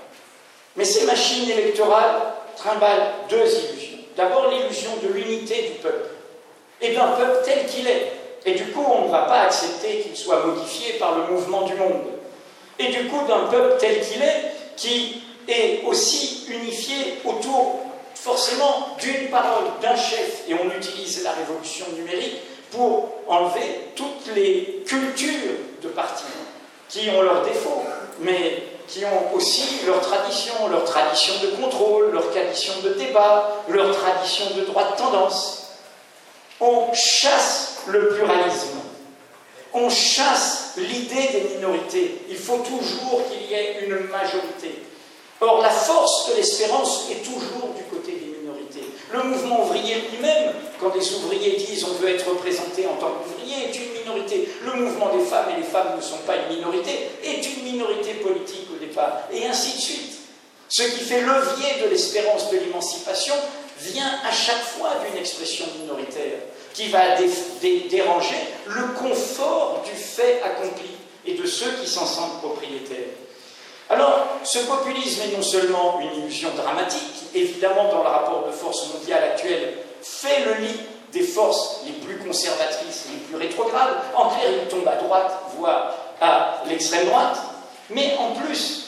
[0.76, 3.98] mais ces machines électorales trimballent deux illusions.
[4.16, 6.10] D'abord, l'illusion de l'unité du peuple,
[6.80, 8.12] et d'un peuple tel qu'il est,
[8.44, 11.74] et du coup, on ne va pas accepter qu'il soit modifié par le mouvement du
[11.74, 12.02] monde.
[12.78, 17.80] Et du coup, d'un peuple tel qu'il est, qui est aussi unifié autour
[18.14, 22.36] forcément d'une parole, d'un chef, et on utilise la révolution numérique
[22.70, 26.24] pour enlever toutes les cultures de partis
[26.88, 27.82] qui ont leurs défauts,
[28.20, 33.96] mais qui ont aussi leur tradition, leur tradition de contrôle, leur tradition de débat, leur
[33.96, 35.68] tradition de droite tendance.
[36.60, 38.80] On chasse le pluralisme.
[39.72, 42.22] On chasse l'idée des minorités.
[42.28, 44.82] Il faut toujours qu'il y ait une majorité.
[45.40, 48.15] Or, la force de l'espérance est toujours du côté.
[49.12, 53.68] Le mouvement ouvrier lui-même, quand les ouvriers disent on veut être représenté en tant qu'ouvrier,
[53.68, 54.48] est une minorité.
[54.64, 58.14] Le mouvement des femmes et les femmes ne sont pas une minorité, est une minorité
[58.14, 60.12] politique au départ, et ainsi de suite.
[60.68, 63.34] Ce qui fait levier de l'espérance de l'émancipation
[63.80, 66.38] vient à chaque fois d'une expression minoritaire
[66.74, 67.16] qui va
[67.88, 68.36] déranger
[68.66, 70.90] le confort du fait accompli
[71.24, 73.14] et de ceux qui s'en sentent propriétaires.
[73.88, 78.52] Alors, ce populisme est non seulement une illusion dramatique, qui, évidemment, dans le rapport de
[78.52, 80.80] force mondiale actuel, fait le lit
[81.12, 83.94] des forces les plus conservatrices, les plus rétrogrades.
[84.14, 87.38] En clair, il tombe à droite, voire à l'extrême droite.
[87.90, 88.86] Mais en plus,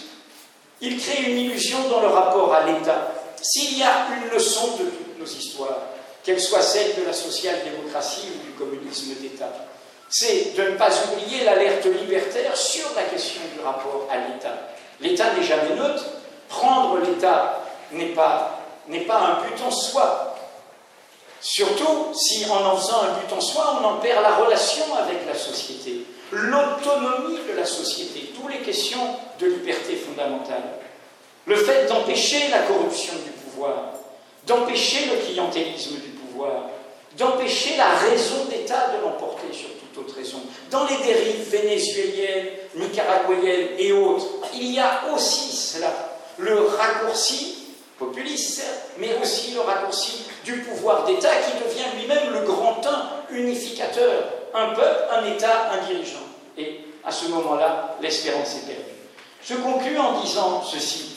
[0.81, 3.13] il crée une illusion dans le rapport à l'État.
[3.41, 5.79] S'il y a une leçon de toutes nos histoires,
[6.25, 9.51] qu'elle soit celle de la social-démocratie ou du communisme d'État.
[10.11, 14.55] C'est de ne pas oublier l'alerte libertaire sur la question du rapport à l'État.
[15.01, 16.05] L'État n'est jamais neutre.
[16.49, 17.61] Prendre l'État
[17.93, 18.61] n'est pas,
[19.07, 20.37] pas un but en soi.
[21.41, 25.25] Surtout si en en faisant un but en soi, on en perd la relation avec
[25.27, 30.65] la société, l'autonomie de la société, toutes les questions de liberté fondamentale.
[31.47, 33.93] Le fait d'empêcher la corruption du pouvoir,
[34.47, 36.09] d'empêcher le clientélisme du
[37.17, 39.69] d'empêcher la raison d'État de l'emporter sur
[39.99, 40.39] toute autre raison.
[40.71, 45.93] Dans les dérives vénézuéliennes, nicaraguayennes et autres, il y a aussi cela.
[46.39, 47.57] le raccourci
[47.99, 48.63] populiste,
[48.99, 54.25] mais aussi le raccourci du pouvoir d'État qui devient lui-même le grand un unificateur.
[54.55, 56.25] Un peuple, un État, un dirigeant.
[56.57, 58.83] Et à ce moment-là, l'espérance est perdue.
[59.45, 61.17] Je conclus en disant ceci.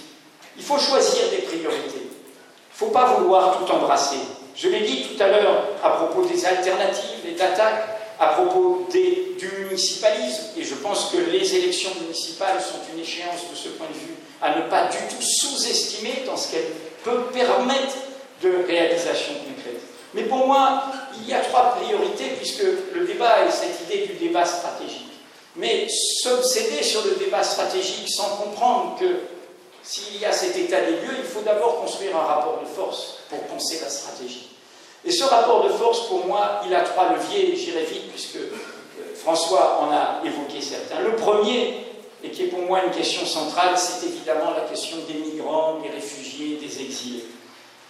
[0.57, 2.01] Il faut choisir des priorités.
[2.01, 4.17] Il ne faut pas vouloir tout embrasser.
[4.55, 9.49] Je l'ai dit tout à l'heure à propos des alternatives et d'attaques, à propos du
[9.63, 13.97] municipalisme, et je pense que les élections municipales sont une échéance de ce point de
[13.97, 16.71] vue à ne pas du tout sous-estimer dans ce qu'elles
[17.03, 17.95] peuvent permettre
[18.43, 19.81] de réalisation concrète.
[20.13, 20.83] Mais pour moi,
[21.17, 22.63] il y a trois priorités, puisque
[22.93, 25.07] le débat est cette idée du débat stratégique.
[25.55, 29.21] Mais s'obséder sur le débat stratégique sans comprendre que
[29.81, 33.17] s'il y a cet état des lieux, il faut d'abord construire un rapport de force
[33.29, 34.50] pour penser la stratégie.
[35.05, 39.15] Et ce rapport de force, pour moi, il a trois leviers, j'irai vite puisque euh,
[39.15, 41.01] François en a évoqué certains.
[41.01, 41.85] Le premier,
[42.23, 45.89] et qui est pour moi une question centrale, c'est évidemment la question des migrants, des
[45.89, 47.25] réfugiés, des exilés.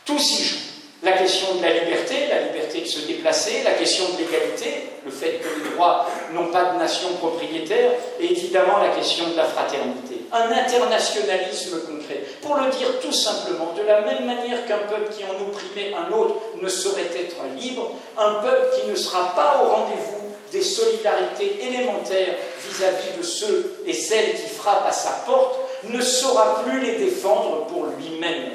[0.05, 0.57] Tout s'y joue
[1.03, 5.11] la question de la liberté, la liberté de se déplacer, la question de l'égalité, le
[5.11, 9.45] fait que les droits n'ont pas de nation propriétaire, et évidemment la question de la
[9.45, 10.20] fraternité.
[10.33, 12.23] Un internationalisme concret.
[12.41, 16.11] Pour le dire tout simplement, de la même manière qu'un peuple qui en opprimait un
[16.13, 20.21] autre ne saurait être libre, un peuple qui ne sera pas au rendez-vous
[20.51, 22.35] des solidarités élémentaires
[22.67, 27.65] vis-à-vis de ceux et celles qui frappent à sa porte ne saura plus les défendre
[27.67, 28.51] pour lui-même.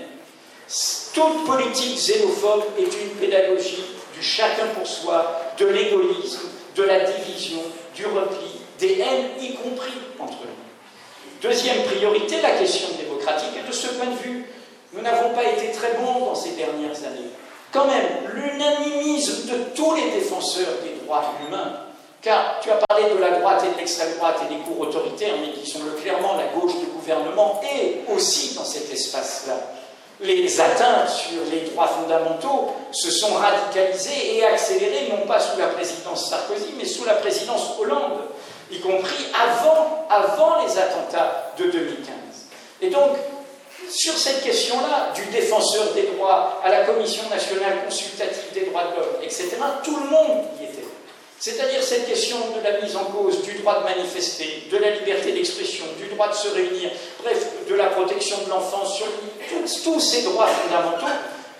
[1.14, 7.60] Toute politique xénophobe est une pédagogie du chacun pour soi, de l'égoïsme, de la division,
[7.94, 10.55] du repli, des haines, y compris entre nous.
[11.46, 13.50] Deuxième priorité, la question démocratique.
[13.56, 14.46] Et de ce point de vue,
[14.92, 17.30] nous n'avons pas été très bons dans ces dernières années.
[17.72, 21.72] Quand même, l'unanimisme de tous les défenseurs des droits humains,
[22.20, 25.34] car tu as parlé de la droite et de l'extrême droite et des cours autoritaires,
[25.40, 29.54] mais qui sont clairement la gauche du gouvernement, et aussi dans cet espace-là
[30.20, 35.66] les atteintes sur les droits fondamentaux se sont radicalisées et accélérées, non pas sous la
[35.66, 38.20] présidence Sarkozy, mais sous la présidence Hollande,
[38.70, 42.14] y compris avant, les attentats de 2015.
[42.82, 43.16] Et donc,
[43.88, 48.96] sur cette question-là, du défenseur des droits à la Commission nationale consultative des droits de
[48.96, 49.48] l'homme, etc.,
[49.84, 50.84] tout le monde y était.
[51.38, 55.32] C'est-à-dire cette question de la mise en cause du droit de manifester, de la liberté
[55.32, 56.90] d'expression, du droit de se réunir,
[57.22, 59.02] bref, de la protection de l'enfance,
[59.84, 61.06] tous, ces droits fondamentaux,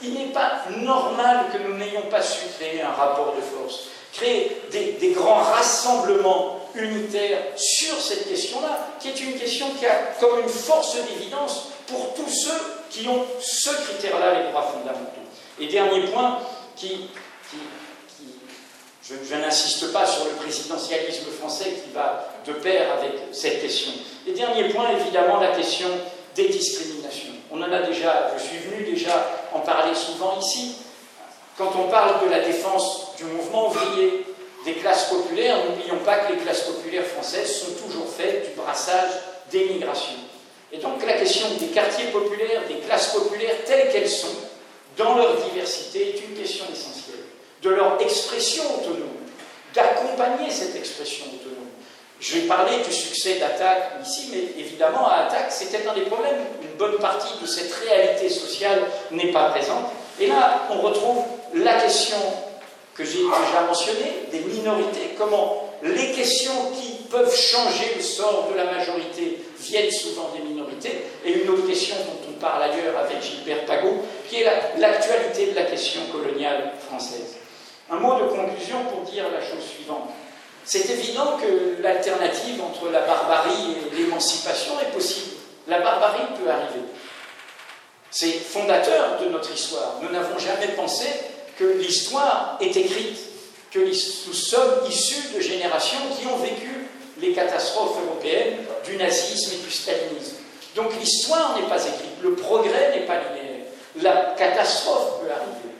[0.03, 4.63] il n'est pas normal que nous n'ayons pas su créer un rapport de force, créer
[4.71, 10.49] des grands rassemblements unitaires sur cette question-là, qui est une question qui a comme une
[10.49, 12.61] force d'évidence pour tous ceux
[12.91, 15.27] qui ont ce critère-là, les droits fondamentaux.
[15.61, 16.39] Et dernier point
[16.75, 17.09] qui,
[17.51, 17.57] qui
[19.03, 23.93] je, n'insiste pas sur le présidentialisme français qui va de pair avec cette question.
[24.27, 25.89] Et dernier point, évidemment, la question
[26.35, 27.33] des discriminations.
[27.51, 30.77] On en a déjà, je suis venu déjà en parler souvent ici.
[31.57, 34.27] Quand on parle de la défense du mouvement ouvrier,
[34.67, 39.13] des classes populaires, n'oublions pas que les classes populaires françaises sont toujours faites du brassage
[39.51, 40.19] des migrations.
[40.73, 44.35] Et donc la question des quartiers populaires, des classes populaires telles qu'elles sont,
[44.99, 47.25] dans leur diversité, est une question essentielle
[47.63, 49.23] de leur expression autonome,
[49.73, 51.71] d'accompagner cette expression autonome.
[52.19, 56.45] Je vais parler du succès d'Attaque ici, mais évidemment, à Attaque, c'était un des problèmes.
[56.63, 59.93] Une bonne partie de cette réalité sociale n'est pas présente.
[60.19, 61.23] Et là, on retrouve
[61.55, 62.17] la question
[62.97, 68.57] que j'ai déjà mentionnée, des minorités, comment les questions qui peuvent changer le sort de
[68.57, 73.23] la majorité viennent souvent des minorités, et une autre question dont on parle ailleurs avec
[73.23, 74.47] Gilbert Pagot, qui est
[74.79, 77.37] l'actualité de la question coloniale française.
[77.91, 80.11] Un mot de conclusion pour dire la chose suivante.
[80.65, 85.37] C'est évident que l'alternative entre la barbarie et l'émancipation est possible.
[85.69, 86.81] La barbarie peut arriver.
[88.11, 89.97] C'est fondateur de notre histoire.
[90.03, 91.07] Nous n'avons jamais pensé
[91.59, 93.19] que l'histoire est écrite,
[93.71, 96.89] que nous sommes issus de générations qui ont vécu
[97.21, 100.37] les catastrophes européennes du nazisme et du stalinisme.
[100.75, 103.65] Donc l'histoire n'est pas écrite, le progrès n'est pas linéaire.
[104.03, 105.75] La catastrophe peut arriver.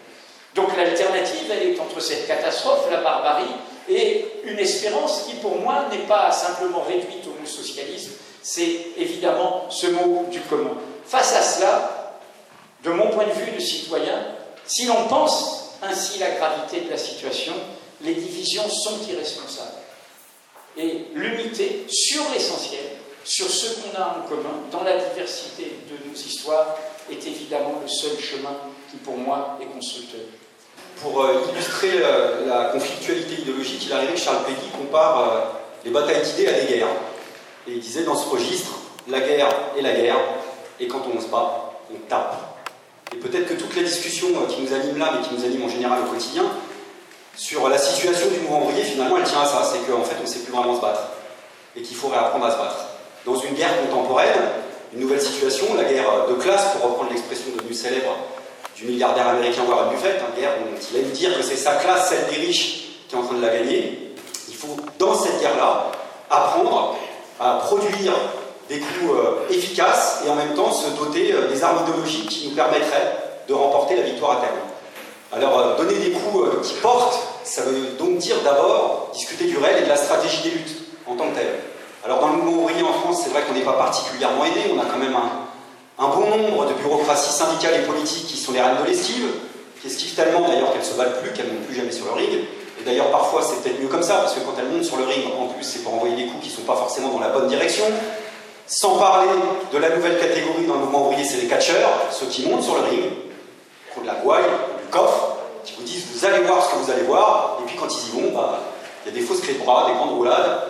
[0.55, 3.45] Donc l'alternative, elle est entre cette catastrophe, la barbarie,
[3.89, 8.13] et une espérance qui, pour moi, n'est pas simplement réduite au mot socialisme,
[8.43, 10.77] c'est évidemment ce mot du commun.
[11.07, 12.21] Face à cela,
[12.83, 14.25] de mon point de vue de citoyen,
[14.67, 17.55] si l'on pense ainsi la gravité de la situation,
[18.03, 19.79] les divisions sont irresponsables.
[20.77, 22.85] Et l'unité sur l'essentiel,
[23.25, 26.77] sur ce qu'on a en commun, dans la diversité de nos histoires,
[27.11, 28.57] est évidemment le seul chemin
[28.91, 30.21] qui, pour moi, est constructeur.
[31.03, 35.41] Pour euh, illustrer euh, la conflictualité idéologique, il arrivait que Charles Péguy compare euh,
[35.85, 36.89] les batailles d'idées à des guerres.
[37.67, 38.73] Et il disait dans ce registre,
[39.09, 40.19] la guerre est la guerre,
[40.81, 42.46] Et quand on se bat, on tape.
[43.13, 45.65] Et peut-être que toute la discussion euh, qui nous anime là, mais qui nous anime
[45.65, 46.45] en général au quotidien,
[47.37, 49.63] sur la situation du mouvement ouvrier, finalement, elle tient à ça.
[49.71, 51.03] C'est qu'en fait, on ne sait plus vraiment se battre.
[51.77, 52.87] Et qu'il faut réapprendre à se battre.
[53.25, 54.41] Dans une guerre contemporaine,
[54.95, 58.17] une nouvelle situation, la guerre de classe, pour reprendre l'expression devenue célèbre
[58.77, 62.11] du milliardaire américain Warren Buffett, une guerre dont il aime dire que c'est sa classe,
[62.11, 64.13] celle des riches, qui est en train de la gagner.
[64.49, 65.93] Il faut, dans cette guerre-là,
[66.31, 66.97] apprendre
[67.41, 68.13] à produire
[68.69, 72.49] des coups euh, efficaces et en même temps se doter euh, des armes idéologiques qui
[72.49, 73.17] nous permettraient
[73.49, 74.57] de remporter la victoire à terme.
[75.33, 79.83] Alors, euh, donner des coups qui portent, ça veut donc dire d'abord discuter du réel
[79.83, 81.61] et de la stratégie des luttes en tant que telle.
[82.05, 84.81] Alors, dans le mouvement ouvrier en France, c'est vrai qu'on n'est pas particulièrement aidé, on
[84.81, 85.17] a quand même
[85.99, 89.27] un, bon nombre de bureaucraties syndicales et politiques qui sont les reines de l'esquive,
[89.81, 92.13] qui esquivent tellement d'ailleurs qu'elles se battent plus, qu'elles ne montent plus jamais sur le
[92.13, 92.45] ring.
[92.81, 95.05] Et d'ailleurs, parfois, c'est peut-être mieux comme ça, parce que quand elles montent sur le
[95.05, 97.31] ring, en plus, c'est pour envoyer des coups qui ne sont pas forcément dans la
[97.31, 97.85] bonne direction.
[98.67, 99.29] Sans parler
[99.73, 102.75] de la nouvelle catégorie dans le mouvement ouvrier, c'est les catcheurs, ceux qui montent sur
[102.75, 103.05] le ring,
[103.95, 106.91] qui de la gouaille, du coffre, qui vous disent vous allez voir ce que vous
[106.91, 108.59] allez voir, et puis quand ils y vont, bah,
[109.05, 110.63] il y a des fausses clés de bras, des grandes roulades.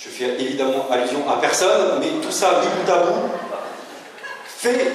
[0.00, 3.28] Je fais évidemment allusion à personne, mais tout ça, mis bout à bout,
[4.46, 4.92] fait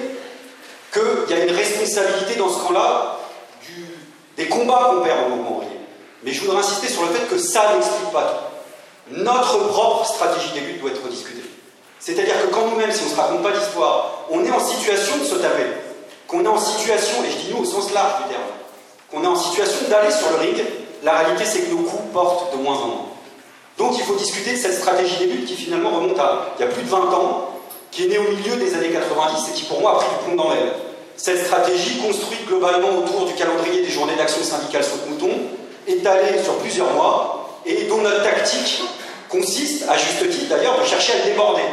[0.92, 3.20] qu'il y a une responsabilité dans ce camp-là
[4.36, 5.80] des combats qu'on perd au mouvement ouvrier.
[6.24, 9.16] Mais je voudrais insister sur le fait que ça n'explique pas tout.
[9.16, 11.43] Notre propre stratégie des luttes doit être discutée.
[12.06, 15.20] C'est-à-dire que quand nous-mêmes, si on ne se raconte pas d'histoire, on est en situation
[15.20, 15.68] de se taper,
[16.28, 18.44] qu'on est en situation, et je dis nous au sens large du terme,
[19.10, 20.62] qu'on est en situation d'aller sur le ring,
[21.02, 23.06] la réalité c'est que nos coups portent de moins en moins.
[23.78, 26.68] Donc il faut discuter de cette stratégie des luttes qui finalement remonte à il y
[26.68, 27.52] a plus de 20 ans,
[27.90, 30.26] qui est née au milieu des années 90 et qui pour moi a pris du
[30.26, 30.74] plomb dans l'aile.
[31.16, 35.32] Cette stratégie, construite globalement autour du calendrier des journées d'action syndicale saute mouton,
[35.88, 38.84] étalée sur plusieurs mois, et dont notre tactique
[39.30, 41.64] consiste, à juste titre d'ailleurs, de chercher à déborder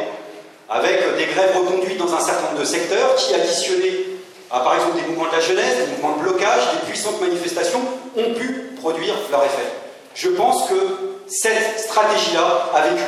[0.71, 4.07] avec des grèves reconduites dans un certain nombre de secteurs qui, additionnés
[4.49, 7.81] à par exemple des mouvements de la jeunesse, des mouvements de blocage, des puissantes manifestations,
[8.17, 9.67] ont pu produire leur effet.
[10.15, 10.75] Je pense que
[11.27, 13.03] cette stratégie-là a vécu.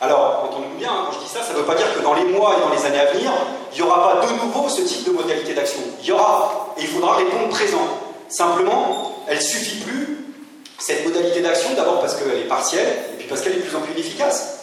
[0.00, 2.14] Alors, entendons-nous bien, hein, quand je dis ça, ça ne veut pas dire que dans
[2.14, 3.32] les mois et dans les années à venir,
[3.72, 5.80] il n'y aura pas de nouveau ce type de modalité d'action.
[6.02, 7.86] Il y aura, et il faudra répondre présent.
[8.28, 10.18] Simplement, elle ne suffit plus,
[10.78, 13.76] cette modalité d'action, d'abord parce qu'elle est partielle, et puis parce qu'elle est de plus
[13.76, 14.55] en plus inefficace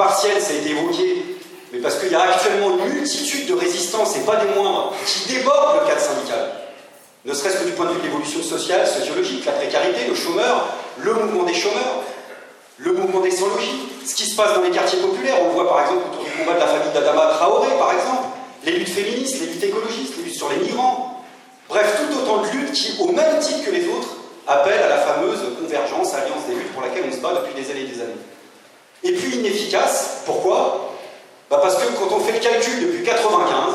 [0.00, 1.24] partielle, ça a été évoqué,
[1.72, 5.34] mais parce qu'il y a actuellement une multitude de résistances, et pas des moindres, qui
[5.34, 6.52] débordent le cadre syndical.
[7.26, 10.68] Ne serait-ce que du point de vue de l'évolution sociale, sociologique, la précarité, le chômeur,
[10.98, 12.00] le mouvement des chômeurs,
[12.78, 15.36] le mouvement des sans-logis, ce qui se passe dans les quartiers populaires.
[15.42, 18.28] On le voit par exemple autour du combat de la famille d'Adama Traoré, par exemple,
[18.64, 21.22] les luttes féministes, les luttes écologistes, les luttes sur les migrants.
[21.68, 24.96] Bref, tout autant de luttes qui, au même titre que les autres, appellent à la
[24.96, 28.00] fameuse convergence, alliance des luttes pour laquelle on se bat depuis des années et des
[28.00, 28.16] années.
[29.02, 30.90] Et puis inefficace, pourquoi?
[31.50, 33.74] Bah Parce que quand on fait le calcul depuis 95,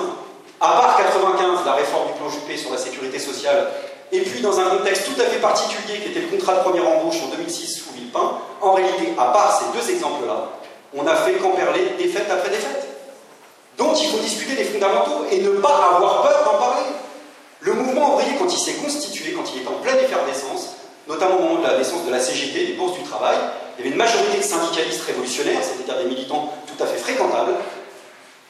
[0.61, 3.67] à part 95, la réforme du plan Juppé sur la sécurité sociale,
[4.11, 6.87] et puis dans un contexte tout à fait particulier qui était le contrat de première
[6.87, 10.51] embauche en 2006 sous Villepin, en réalité, à part ces deux exemples-là,
[10.93, 12.87] on a fait qu'emperler défaite après défaite.
[13.77, 16.85] Donc il faut discuter des fondamentaux et ne pas avoir peur d'en parler.
[17.59, 20.75] Le mouvement ouvrier, quand il s'est constitué, quand il est en pleine effervescence,
[21.07, 23.35] notamment au moment de la naissance de la CGT, des bourses du travail,
[23.77, 27.55] il y avait une majorité de syndicalistes révolutionnaires, c'est-à-dire des militants tout à fait fréquentables,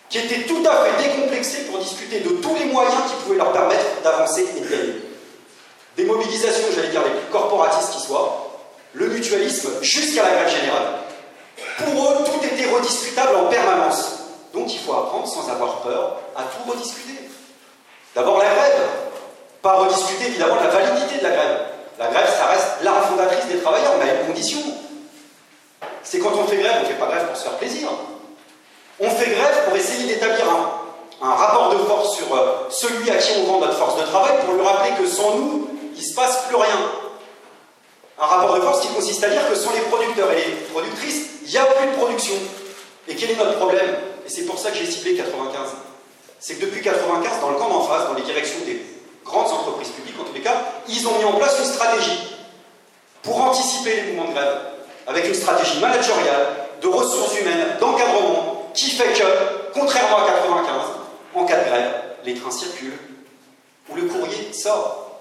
[0.09, 3.51] qui étaient tout à fait décomplexés pour discuter de tous les moyens qui pouvaient leur
[3.51, 5.01] permettre d'avancer et de gagner.
[5.97, 8.51] Des mobilisations, j'allais dire, les plus corporatistes qui soient,
[8.93, 10.87] le mutualisme jusqu'à la grève générale.
[11.77, 14.19] Pour eux, tout était rediscutable en permanence.
[14.53, 17.29] Donc il faut apprendre, sans avoir peur, à tout rediscuter.
[18.13, 18.87] D'abord la grève.
[19.61, 21.59] Pas rediscuter évidemment de la validité de la grève.
[21.97, 24.59] La grève, ça reste l'arme fondatrice des travailleurs, mais à une condition
[26.05, 27.89] c'est quand on fait grève, on ne fait pas grève pour se faire plaisir.
[28.99, 30.45] On fait grève pour essayer d'établir
[31.21, 34.33] un, rapport de force sur euh, celui à qui on vend notre force de travail
[34.45, 36.77] pour lui rappeler que sans nous, il ne se passe plus rien.
[38.21, 41.25] Un rapport de force qui consiste à dire que sans les producteurs et les productrices,
[41.43, 42.35] il n'y a plus de production.
[43.07, 43.95] Et quel est notre problème?
[44.25, 45.69] Et c'est pour ça que j'ai ciblé 95.
[46.39, 48.79] C'est que depuis 95, dans le camp d'en face, dans les directions des
[49.25, 52.37] grandes entreprises publiques, en tous les cas, ils ont mis en place une stratégie
[53.23, 54.74] pour anticiper les mouvements de grève
[55.07, 56.47] avec une stratégie managériale,
[56.81, 59.23] de ressources humaines, d'encadrement, qui fait que,
[59.73, 60.81] contrairement à 95,
[61.35, 61.91] en cas de grève,
[62.23, 62.97] les trains circulent,
[63.89, 65.19] ou le courrier sort.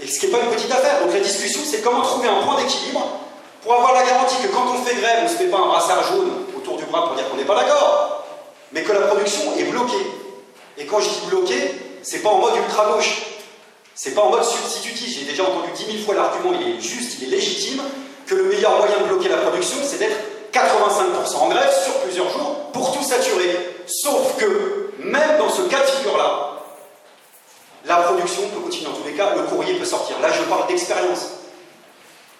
[0.00, 1.00] Et ce qui n'est pas une petite affaire.
[1.00, 3.20] Donc la discussion, c'est comment trouver un point d'équilibre
[3.62, 5.66] pour avoir la garantie que quand on fait grève, on ne se fait pas un
[5.66, 8.26] brassard jaune autour du bras pour dire qu'on n'est pas d'accord,
[8.72, 10.06] mais que la production est bloquée.
[10.76, 11.70] Et quand je dis bloquée,
[12.02, 13.22] c'est pas en mode ultra-gauche,
[13.94, 15.18] c'est pas en mode substitutif.
[15.18, 17.80] J'ai déjà entendu 10 000 fois l'argument, il est juste, il est légitime,
[18.26, 20.16] que le meilleur moyen de bloquer la production, c'est d'être
[20.52, 23.76] 85% en grève sur plusieurs jours pour tout saturer.
[23.86, 26.60] Sauf que, même dans ce cas de figure-là,
[27.86, 28.88] la production peut continuer.
[28.88, 30.18] En tous les cas, le courrier peut sortir.
[30.20, 31.30] Là, je parle d'expérience.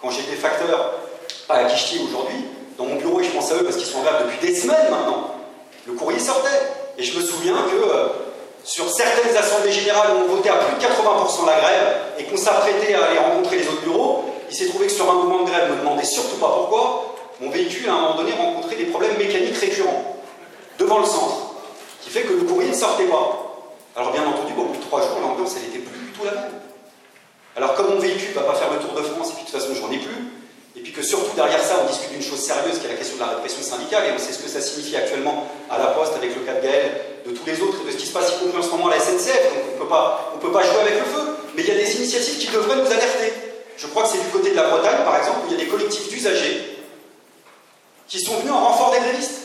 [0.00, 0.92] Quand j'étais facteur,
[1.46, 2.44] pas à Kichti aujourd'hui,
[2.78, 4.90] dans mon bureau, et je pense à eux parce qu'ils sont là depuis des semaines
[4.90, 5.34] maintenant,
[5.86, 6.48] le courrier sortait.
[6.96, 8.06] Et je me souviens que euh,
[8.62, 12.36] sur certaines assemblées générales où on votait à plus de 80% la grève et qu'on
[12.36, 15.50] s'apprêtait à aller rencontrer les autres bureaux, il s'est trouvé que sur un moment de
[15.50, 18.86] grève, ne me demandait surtout pas pourquoi, mon véhicule à un moment donné rencontrait des
[18.86, 20.16] problèmes mécaniques récurrents
[20.78, 21.54] devant le centre,
[22.02, 23.40] qui fait que le courrier ne sortait pas.
[23.96, 26.32] Alors bien entendu, au bout de trois jours, l'ambiance, elle n'était plus du tout la
[26.32, 26.60] même.
[27.56, 29.50] Alors comme mon véhicule ne va pas faire le tour de France, et puis de
[29.50, 30.30] toute façon, j'en ai plus,
[30.76, 33.16] et puis que surtout derrière ça, on discute d'une chose sérieuse qui est la question
[33.16, 36.14] de la répression syndicale, et on sait ce que ça signifie actuellement à la Poste
[36.16, 38.34] avec le cas de Gaël, de tous les autres, et de ce qui se passe
[38.34, 40.98] y compris en ce moment à la SNCF, donc on ne peut pas jouer avec
[40.98, 41.36] le feu.
[41.54, 43.53] Mais il y a des initiatives qui devraient nous alerter.
[43.76, 45.64] Je crois que c'est du côté de la Bretagne, par exemple, où il y a
[45.64, 46.78] des collectifs d'usagers
[48.06, 49.40] qui sont venus en renfort des grévistes.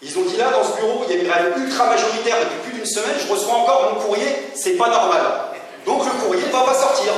[0.00, 2.70] Ils ont dit là, dans ce bureau, il y a une grève ultra majoritaire depuis
[2.70, 5.20] plus d'une semaine, je reçois encore mon courrier, c'est pas normal.
[5.84, 7.12] Donc le courrier ne va pas sortir.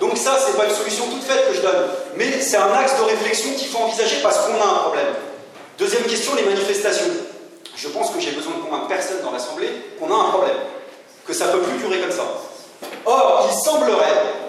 [0.00, 2.98] Donc ça, c'est pas une solution toute faite que je donne, mais c'est un axe
[2.98, 5.14] de réflexion qu'il faut envisager parce qu'on a un problème.
[5.78, 7.06] Deuxième question, les manifestations.
[7.74, 10.56] Je pense que j'ai besoin de convaincre personne dans l'Assemblée qu'on a un problème,
[11.26, 12.24] que ça ne peut plus durer comme ça.
[13.06, 14.45] Or, il semblerait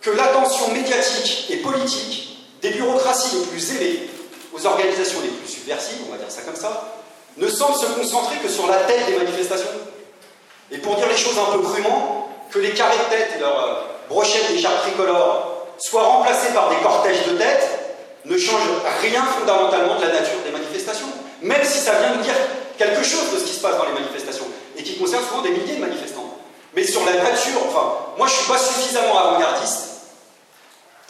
[0.00, 4.10] que l'attention médiatique et politique des bureaucraties les plus élevées
[4.52, 6.94] aux organisations les plus subversives, on va dire ça comme ça,
[7.36, 9.68] ne semble se concentrer que sur la tête des manifestations.
[10.70, 13.64] Et pour dire les choses un peu crûment, que les carrés de tête et leurs
[13.64, 13.74] euh,
[14.08, 17.68] brochettes d'écharpes tricolores soient remplacés par des cortèges de tête
[18.24, 18.62] ne change
[19.00, 21.06] rien fondamentalement de la nature des manifestations,
[21.40, 22.34] même si ça vient nous dire
[22.76, 24.46] quelque chose de ce qui se passe dans les manifestations,
[24.76, 26.36] et qui concerne souvent des milliers de manifestants.
[26.74, 29.89] Mais sur la nature, enfin, moi je ne suis pas suffisamment avant-gardiste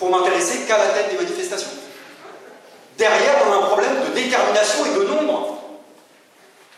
[0.01, 1.69] pour m'intéresser qu'à la tête des manifestations.
[2.97, 5.59] Derrière, on a un problème de détermination et de nombre.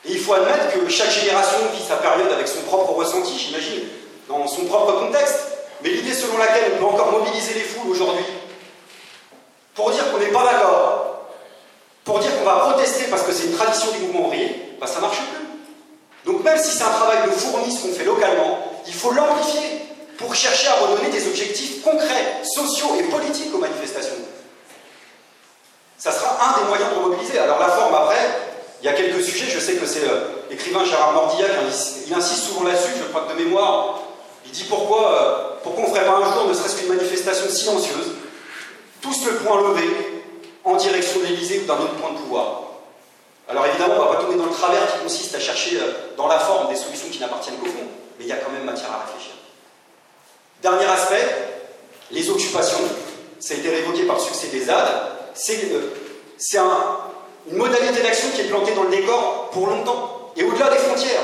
[0.05, 3.85] Et il faut admettre que chaque génération vit sa période avec son propre ressenti, j'imagine,
[4.29, 5.39] dans son propre contexte.
[5.83, 8.25] Mais l'idée selon laquelle on peut encore mobiliser les foules aujourd'hui
[9.75, 11.29] pour dire qu'on n'est pas d'accord,
[12.05, 14.97] pour dire qu'on va protester parce que c'est une tradition du mouvement ouvrier, bah, ça
[14.97, 16.33] ne marche plus.
[16.33, 19.82] Donc même si c'est un travail de fourni ce qu'on fait localement, il faut l'amplifier
[20.23, 24.16] pour chercher à redonner des objectifs concrets, sociaux et politiques aux manifestations
[26.03, 27.39] ça sera un des moyens de mobiliser.
[27.39, 28.18] Alors la forme, après,
[28.83, 31.53] il y a quelques sujets, je sais que c'est euh, l'écrivain Gérard Mordillac,
[32.09, 34.01] il insiste souvent là-dessus, je crois que de mémoire,
[34.45, 37.49] il dit pourquoi, euh, pourquoi on ne ferait pas un jour ne serait-ce qu'une manifestation
[37.49, 38.16] silencieuse,
[39.01, 40.25] tous le point levé,
[40.64, 42.62] en direction de l'Élysée ou d'un autre point de pouvoir.
[43.49, 46.16] Alors évidemment, on ne va pas tomber dans le travers qui consiste à chercher euh,
[46.16, 47.87] dans la forme des solutions qui n'appartiennent qu'au fond,
[48.18, 49.35] mais il y a quand même matière à réfléchir.
[50.62, 51.28] Dernier aspect,
[52.10, 52.78] les occupations.
[53.40, 55.58] Ça a été révoqué par le succès des ZAD c'est
[57.50, 61.22] une modalité d'action qui est plantée dans le décor pour longtemps, et au-delà des frontières.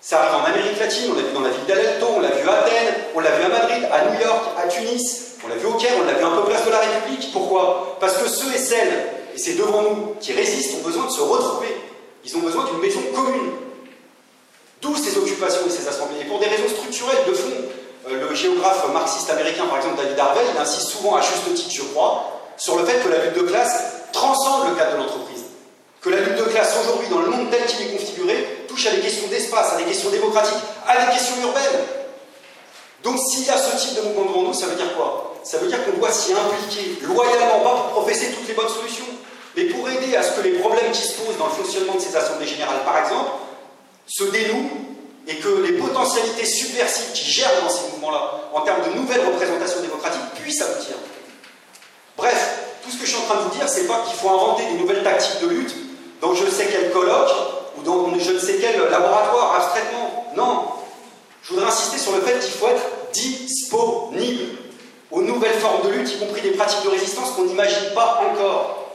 [0.00, 2.48] Ça arrive en Amérique latine, on l'a vu dans la ville d'Alelto, on l'a vu
[2.48, 5.66] à Athènes, on l'a vu à Madrid, à New York, à Tunis, on l'a vu
[5.66, 7.32] au Caire, on l'a vu un peu place de la République.
[7.32, 7.96] Pourquoi?
[8.00, 11.20] Parce que ceux et celles, et c'est devant nous, qui résistent, ont besoin de se
[11.20, 11.76] retrouver.
[12.24, 13.52] Ils ont besoin d'une maison commune.
[14.80, 16.20] D'où ces occupations et ces assemblées.
[16.20, 17.75] Et pour des raisons structurelles de fond, euh,
[18.08, 21.82] le géographe marxiste américain, par exemple David Harvey, il insiste souvent, à juste titre, je
[21.92, 25.42] crois, sur le fait que la lutte de classe transcende le cadre de l'entreprise.
[26.00, 28.90] Que la lutte de classe aujourd'hui, dans le monde tel qu'il est configuré, touche à
[28.90, 31.80] des questions d'espace, à des questions démocratiques, à des questions urbaines.
[33.02, 35.34] Donc s'il y a ce type de mouvement devant nous, ça veut dire quoi?
[35.42, 39.04] Ça veut dire qu'on doit s'y impliquer loyalement, pas pour professer toutes les bonnes solutions,
[39.56, 42.00] mais pour aider à ce que les problèmes qui se posent dans le fonctionnement de
[42.00, 43.30] ces assemblées générales, par exemple,
[44.06, 44.70] se dénouent
[45.26, 49.80] et que les potentialités subversives qui gèrent dans ces mouvements-là, en termes de nouvelles représentations
[49.80, 50.96] démocratiques, puissent aboutir.
[52.16, 54.28] Bref, tout ce que je suis en train de vous dire, c'est pas qu'il faut
[54.28, 55.74] inventer des nouvelles tactiques de lutte
[56.20, 57.30] dans je ne sais quel colloque
[57.76, 60.32] ou dans je ne sais quel laboratoire abstraitement.
[60.36, 60.64] Non.
[61.42, 64.58] Je voudrais insister sur le fait qu'il faut être disponible
[65.10, 68.92] aux nouvelles formes de lutte, y compris des pratiques de résistance qu'on n'imagine pas encore.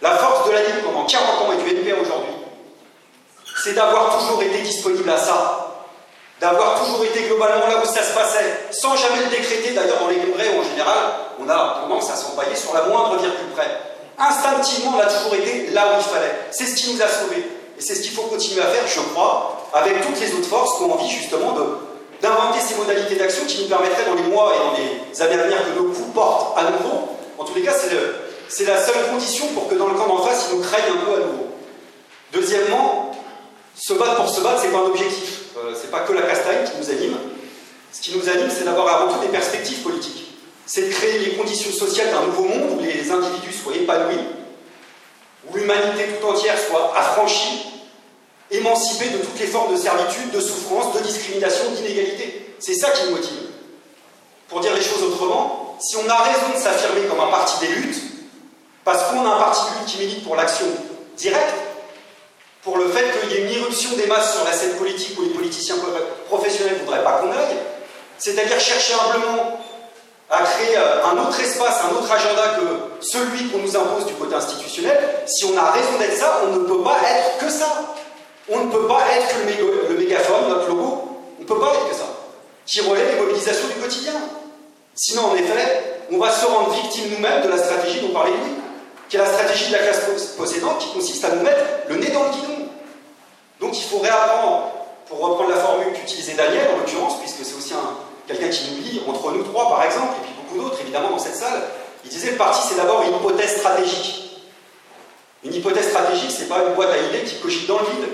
[0.00, 2.32] La force de la lutte pendant 40 ans et du NPA aujourd'hui,
[3.62, 5.69] c'est d'avoir toujours été disponible à ça,
[6.40, 9.72] d'avoir toujours été globalement là où ça se passait, sans jamais le décréter.
[9.72, 10.98] D'ailleurs, dans les congrès, en général,
[11.38, 13.70] on a tendance à s'empailler sur la moindre virgule près.
[14.18, 16.34] Instinctivement, on a toujours été là où il fallait.
[16.50, 17.44] C'est ce qui nous a sauvés.
[17.78, 20.76] Et c'est ce qu'il faut continuer à faire, je crois, avec toutes les autres forces
[20.76, 21.56] qui ont envie justement
[22.20, 25.44] d'inventer ces modalités d'action qui nous permettraient dans les mois et dans les années à
[25.44, 27.16] venir que nos coups portent à nouveau.
[27.38, 27.72] En tous les cas,
[28.48, 31.04] c'est la seule condition pour que dans le camp d'en face, ils nous craignent un
[31.04, 31.46] peu à nouveau.
[32.32, 33.09] Deuxièmement,
[33.80, 35.40] se battre pour se battre, c'est pas un objectif.
[35.56, 37.16] Euh, c'est pas que la castagne qui nous anime.
[37.92, 40.32] Ce qui nous anime, c'est d'avoir avant tout des perspectives politiques.
[40.66, 44.18] C'est de créer les conditions sociales d'un nouveau monde où les individus soient épanouis
[45.48, 47.66] où l'humanité tout entière soit affranchie,
[48.50, 52.54] émancipée de toutes les formes de servitude, de souffrance, de discrimination, d'inégalité.
[52.58, 53.48] C'est ça qui nous motive.
[54.48, 57.72] Pour dire les choses autrement, si on a raison de s'affirmer comme un parti des
[57.72, 58.02] luttes,
[58.84, 60.66] parce qu'on a un parti de lutte qui milite pour l'action
[61.16, 61.54] directe,
[62.62, 65.22] pour le fait qu'il y ait une irruption des masses sur la scène politique où
[65.22, 65.76] les politiciens
[66.26, 67.56] professionnels ne voudraient pas qu'on aille,
[68.18, 69.60] c'est-à-dire chercher humblement
[70.30, 74.14] à créer euh, un autre espace, un autre agenda que celui qu'on nous impose du
[74.14, 74.96] côté institutionnel,
[75.26, 77.66] si on a raison d'être ça, on ne peut pas être que ça.
[78.48, 81.88] On ne peut pas être que le, mégaphone, notre logo, on ne peut pas être
[81.88, 82.06] que ça.
[82.66, 84.12] Qui relève les mobilisations du quotidien.
[84.94, 88.59] Sinon, en effet, on va se rendre victime nous-mêmes de la stratégie dont parlait Louis,
[89.10, 90.00] qui est la stratégie de la classe
[90.38, 92.68] possédante, qui consiste à nous mettre le nez dans le guidon.
[93.58, 94.70] Donc il faut réapprendre,
[95.06, 97.96] pour reprendre la formule qu'utilisait Daniel en l'occurrence, puisque c'est aussi un,
[98.28, 101.18] quelqu'un qui nous lit, entre nous trois par exemple, et puis beaucoup d'autres évidemment dans
[101.18, 101.60] cette salle,
[102.04, 104.46] il disait le parti c'est d'abord une hypothèse stratégique.
[105.42, 108.08] Une hypothèse stratégique, c'est pas une boîte à idées qui cogite dans le vide.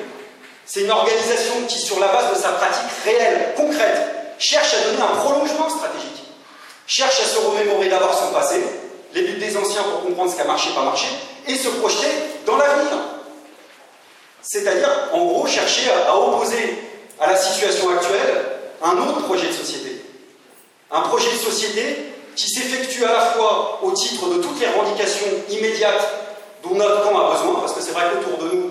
[0.65, 3.99] C'est une organisation qui, sur la base de sa pratique réelle, concrète,
[4.39, 6.25] cherche à donner un prolongement stratégique.
[6.87, 8.63] Cherche à se remémorer d'abord son passé,
[9.17, 11.09] les buts des anciens pour comprendre ce qui a marché, pas marché,
[11.49, 12.09] et se projeter
[12.45, 12.93] dans l'avenir.
[14.43, 16.79] C'est-à-dire, en gros, chercher à opposer
[17.19, 18.45] à la situation actuelle
[18.83, 20.03] un autre projet de société.
[20.91, 21.97] Un projet de société
[22.37, 26.09] qui s'effectue à la fois au titre de toutes les revendications immédiates
[26.63, 28.71] dont notre camp a besoin, parce que c'est vrai qu'autour de nous,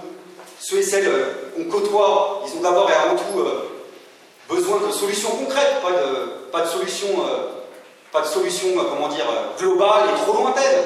[0.60, 1.12] ceux et celles
[1.56, 3.72] qu'on côtoie, ils ont d'abord et avant tout euh,
[4.48, 7.65] besoin de solutions concrètes, pas de, pas de solutions, euh,
[8.16, 9.26] pas de solutions euh, comment dire,
[9.60, 10.84] globales et trop lointaines.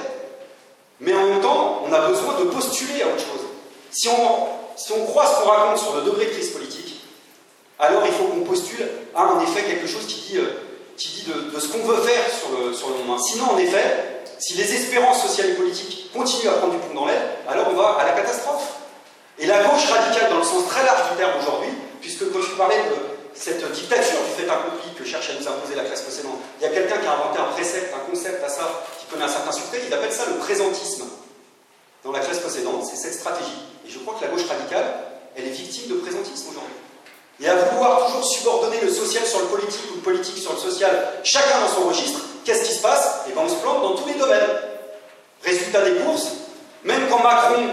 [0.99, 3.45] Mais en même temps, on a besoin de postuler à autre chose.
[3.91, 7.05] Si on, si on croit ce qu'on raconte sur le degré de crise politique,
[7.77, 10.39] alors il faut qu'on postule à en effet quelque chose qui dit
[10.97, 13.17] qui dit de, ce qu'on veut faire sur le, sur le moment.
[13.17, 17.07] Sinon, en effet, si les espérances sociales et politiques continuent à prendre du plomb dans
[17.07, 18.73] l'aile, alors on va à la catastrophe.
[19.37, 21.69] Et la gauche radicale, dans le sens très large du terme aujourd'hui,
[22.01, 23.08] puisque quand je parlais de
[23.39, 26.67] cette dictature du fait accompli que cherche à nous imposer la classe précédente, il y
[26.67, 29.51] a quelqu'un qui a inventé un précepte, un concept à ça, qui connaît un certain
[29.51, 31.05] succès, il appelle ça le présentisme.
[32.03, 33.63] Dans la classe précédente, c'est cette stratégie.
[33.87, 34.93] Et je crois que la gauche radicale,
[35.35, 36.75] elle est victime de présentisme aujourd'hui
[37.41, 40.59] et à vouloir toujours subordonner le social sur le politique ou le politique sur le
[40.59, 40.91] social,
[41.23, 43.21] chacun dans son registre, qu'est-ce qui se passe?
[43.29, 44.49] Eh bien, on se plante dans tous les domaines.
[45.43, 46.27] Résultat des courses,
[46.83, 47.63] même quand Macron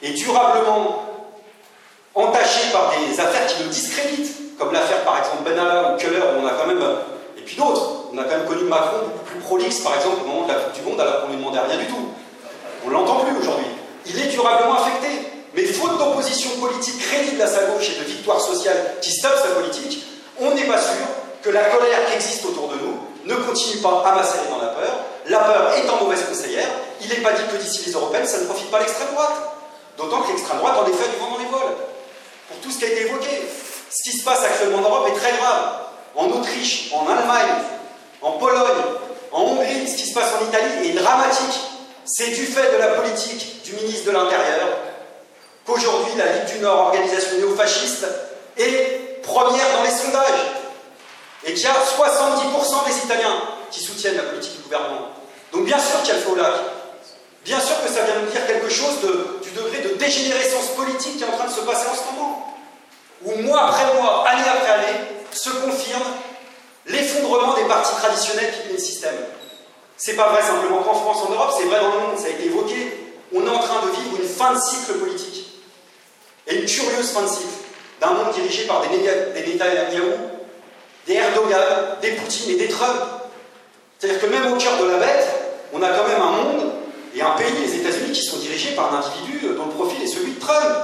[0.00, 1.09] est durablement
[2.28, 6.44] entaché par des affaires qui le discréditent, comme l'affaire par exemple Benalla ou Keller, où
[6.44, 6.82] on a quand même,
[7.36, 10.26] et puis d'autres, on a quand même connu Macron beaucoup plus prolixe, par exemple, au
[10.26, 12.08] moment de la Coupe du Monde, alors qu'on ne lui demandait rien du tout.
[12.84, 13.66] On ne l'entend plus aujourd'hui.
[14.06, 15.08] Il est durablement affecté.
[15.54, 19.60] Mais faute d'opposition politique crédible à sa gauche et de victoire sociale qui stoppe sa
[19.60, 20.04] politique,
[20.38, 21.02] on n'est pas sûr
[21.42, 22.96] que la colère qui existe autour de nous
[23.26, 24.90] ne continue pas à macérer dans la peur.
[25.26, 26.68] La peur en mauvaise conseillère.
[27.02, 29.32] Il n'est pas dit que d'ici les européennes, ça ne profite pas à l'extrême droite.
[29.98, 31.74] D'autant que l'extrême droite en effet du vent dans les voiles.
[32.50, 33.48] Pour tout ce qui a été évoqué.
[33.90, 35.80] Ce qui se passe actuellement en Europe est très grave.
[36.14, 37.62] En Autriche, en Allemagne,
[38.20, 38.82] en Pologne,
[39.32, 41.60] en Hongrie, ce qui se passe en Italie est dramatique.
[42.04, 44.68] C'est du fait de la politique du ministre de l'Intérieur,
[45.64, 48.06] qu'aujourd'hui la Ligue du Nord, organisation néofasciste,
[48.56, 50.40] est première dans les sondages
[51.44, 55.08] et qu'il y a 70% des Italiens qui soutiennent la politique du gouvernement.
[55.52, 56.52] Donc bien sûr qu'il y a le au lac.
[57.44, 59.00] Bien sûr que ça vient nous dire quelque chose
[59.50, 62.56] du degré de dégénérescence politique qui est en train de se passer en ce moment.
[63.24, 64.98] Où mois après mois, année après année,
[65.32, 66.02] se confirme
[66.86, 69.16] l'effondrement des partis traditionnels qui le système.
[69.96, 72.30] C'est pas vrai simplement qu'en France, en Europe, c'est vrai dans le monde, ça a
[72.30, 73.14] été évoqué.
[73.34, 75.46] On est en train de vivre une fin de cycle politique
[76.46, 77.46] et une curieuse fin de cycle
[78.00, 79.58] d'un monde dirigé par des, des
[81.06, 81.60] des Erdogan,
[82.00, 83.00] des Poutine et des Trump.
[83.98, 85.28] C'est-à-dire que même au cœur de la bête,
[85.72, 86.69] on a quand même un monde
[87.14, 90.06] et un pays, les États-Unis, qui sont dirigés par un individu dont le profil est
[90.06, 90.76] celui de Trump.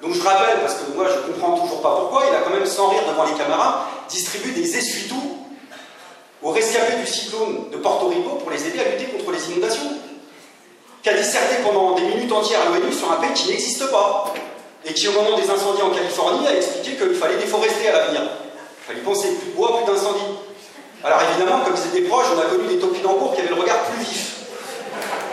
[0.00, 2.50] Donc je rappelle, parce que moi je ne comprends toujours pas pourquoi, il a quand
[2.50, 5.38] même, sans rire devant les caméras, distribué des essuie-tout
[6.42, 9.92] aux rescapés du cyclone de Porto Rico pour les aider à lutter contre les inondations.
[11.02, 14.32] Qui a disserté pendant des minutes entières à l'ONU sur un pays qui n'existe pas
[14.84, 18.22] et qui, au moment des incendies en Californie, a expliqué qu'il fallait déforester à l'avenir.
[18.22, 20.20] Il fallait penser plus de bois, plus d'incendies.
[21.04, 23.82] Alors évidemment, comme ils étaient proches, on a connu des topinambours qui avaient le regard
[23.84, 24.31] plus vif.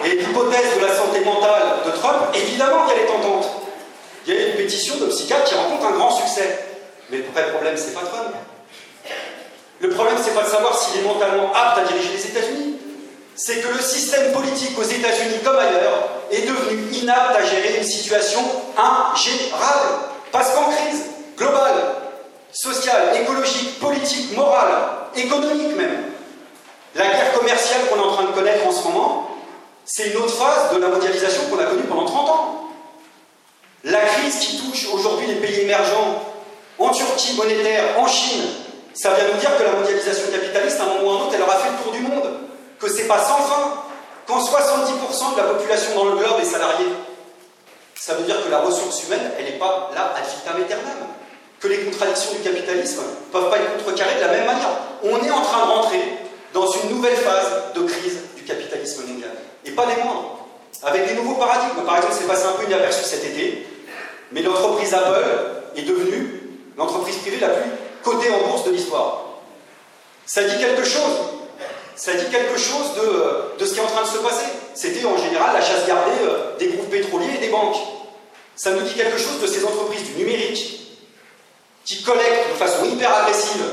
[0.05, 3.45] Et l'hypothèse de la santé mentale de Trump, évidemment qu'elle est tentante.
[4.25, 6.65] Il y a une pétition de psychiatres qui rencontre un grand succès.
[7.09, 8.35] Mais le vrai problème, c'est pas Trump.
[9.81, 12.79] Le problème, c'est pas de savoir s'il est mentalement apte à diriger les États-Unis
[13.39, 17.85] c'est que le système politique aux États-Unis comme ailleurs est devenu inapte à gérer une
[17.85, 18.41] situation
[18.77, 19.95] ingérable.
[20.29, 21.05] Parce qu'en crise
[21.37, 21.95] globale,
[22.51, 24.73] sociale, écologique, politique, morale,
[25.15, 26.11] économique même,
[26.95, 29.28] la guerre commerciale qu'on est en train de connaître en ce moment,
[29.91, 32.69] c'est une autre phase de la mondialisation qu'on a connue pendant 30 ans.
[33.83, 36.23] La crise qui touche aujourd'hui les pays émergents,
[36.77, 38.45] en Turquie monétaire, en Chine,
[38.93, 41.33] ça vient nous dire que la mondialisation capitaliste, à un moment ou à un autre,
[41.33, 42.29] elle aura fait le tour du monde,
[42.79, 43.83] que c'est pas sans fin,
[44.27, 46.93] quand 70% de la population dans le globe est salariée.
[47.95, 50.97] Ça veut dire que la ressource humaine, elle n'est pas là ad vitam aeternam,
[51.59, 54.69] que les contradictions du capitalisme ne peuvent pas être contrecarrées de la même manière.
[55.01, 56.01] On est en train de rentrer
[56.53, 59.31] dans une nouvelle phase de crise du capitalisme mondial,
[59.65, 60.39] et pas des moindres
[60.83, 61.83] avec des nouveaux paradigmes.
[61.85, 63.65] Par exemple, c'est passé un peu inaperçu cet été,
[64.31, 65.25] mais l'entreprise Apple
[65.75, 66.41] est devenue
[66.77, 67.69] l'entreprise privée la plus
[68.03, 69.25] cotée en bourse de l'histoire.
[70.25, 71.17] Ça dit quelque chose.
[71.95, 72.93] Ça dit quelque chose
[73.59, 74.45] de, ce qui est en train de se passer.
[74.73, 77.75] C'était en général la chasse gardée euh, des groupes pétroliers et des banques.
[78.55, 80.79] Ça nous dit quelque chose de ces entreprises du numérique
[81.83, 83.63] qui collectent de façon hyper agressive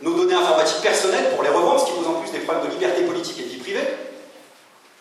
[0.00, 2.70] nos données informatiques personnelles pour les revendre, ce qui pose en plus des problèmes de
[2.70, 3.84] liberté politique et de vie privée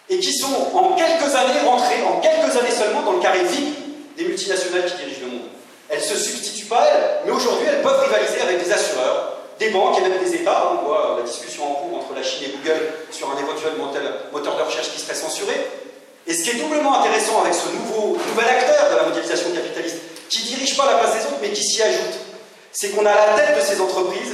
[0.09, 4.15] et qui sont en quelques années rentrées, en quelques années seulement, dans le carré VIP
[4.17, 5.47] des multinationales qui dirigent le monde.
[5.89, 9.69] Elles ne se substituent pas elles, mais aujourd'hui elles peuvent rivaliser avec des assureurs, des
[9.69, 10.71] banques et même des États.
[10.73, 14.57] On voit la discussion en cours entre la Chine et Google sur un éventuel moteur
[14.57, 15.53] de recherche qui serait censuré.
[16.25, 19.97] Et ce qui est doublement intéressant avec ce nouveau, nouvel acteur de la mondialisation capitaliste,
[20.29, 22.15] qui ne dirige pas la place des autres, mais qui s'y ajoute,
[22.71, 24.33] c'est qu'on a à la tête de ces entreprises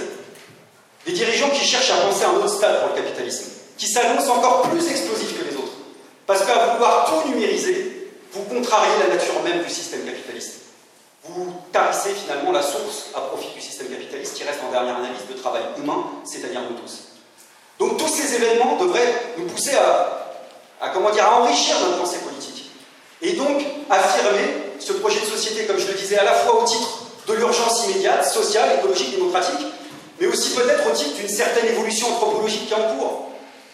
[1.05, 3.45] des dirigeants qui cherchent à penser un autre stade pour le capitalisme,
[3.77, 5.48] qui s'annoncent encore plus explosifs que les.
[6.29, 10.57] Parce qu'à vouloir tout numériser, vous contrariez la nature même du système capitaliste.
[11.23, 15.25] Vous tarissez finalement la source à profit du système capitaliste qui reste en dernière analyse
[15.27, 16.99] de travail humain, c'est-à-dire nous tous.
[17.79, 22.69] Donc tous ces événements devraient nous pousser à, comment dire, à enrichir notre pensée politique.
[23.23, 26.63] Et donc affirmer ce projet de société, comme je le disais, à la fois au
[26.63, 29.65] titre de l'urgence immédiate, sociale, écologique, démocratique,
[30.21, 33.29] mais aussi peut-être au titre d'une certaine évolution anthropologique qui est en cours.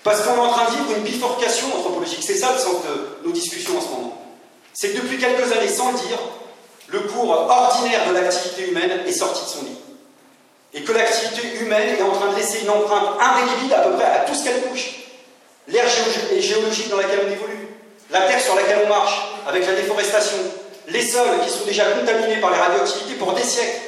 [0.05, 2.23] Parce qu'on est en train de vivre une bifurcation anthropologique.
[2.23, 4.21] C'est ça le sens de nos discussions en ce moment.
[4.71, 6.19] C'est que depuis quelques années, sans le dire,
[6.89, 9.77] le cours ordinaire de l'activité humaine est sorti de son lit.
[10.75, 14.05] Et que l'activité humaine est en train de laisser une empreinte indélébile à peu près
[14.05, 14.91] à tout ce qu'elle touche.
[15.69, 15.85] L'air
[16.39, 17.67] géologique dans laquelle on évolue,
[18.11, 20.37] la terre sur laquelle on marche, avec la déforestation,
[20.87, 23.79] les sols qui sont déjà contaminés par les radioactivités pour des siècles,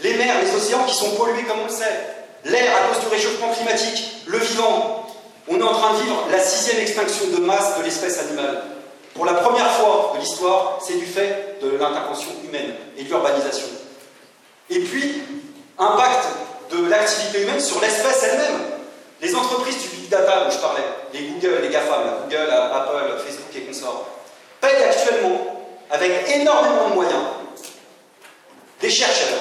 [0.00, 2.00] les mers, les océans qui sont pollués comme on le sait,
[2.44, 5.03] l'air à cause du réchauffement climatique, le vivant,
[5.48, 8.62] on est en train de vivre la sixième extinction de masse de l'espèce animale.
[9.14, 13.66] Pour la première fois de l'histoire, c'est du fait de l'intervention humaine et de l'urbanisation.
[14.70, 15.22] Et puis,
[15.78, 16.26] impact
[16.72, 18.60] de l'activité humaine sur l'espèce elle-même.
[19.20, 20.82] Les entreprises du big data dont je parlais,
[21.12, 24.08] les Google, les GAFAM, Google, Apple, Facebook et consorts,
[24.60, 27.22] payent actuellement, avec énormément de moyens,
[28.80, 29.38] des chercheurs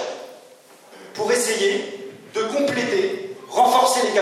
[1.13, 3.23] pour essayer de compléter
[3.53, 4.13] renforcer les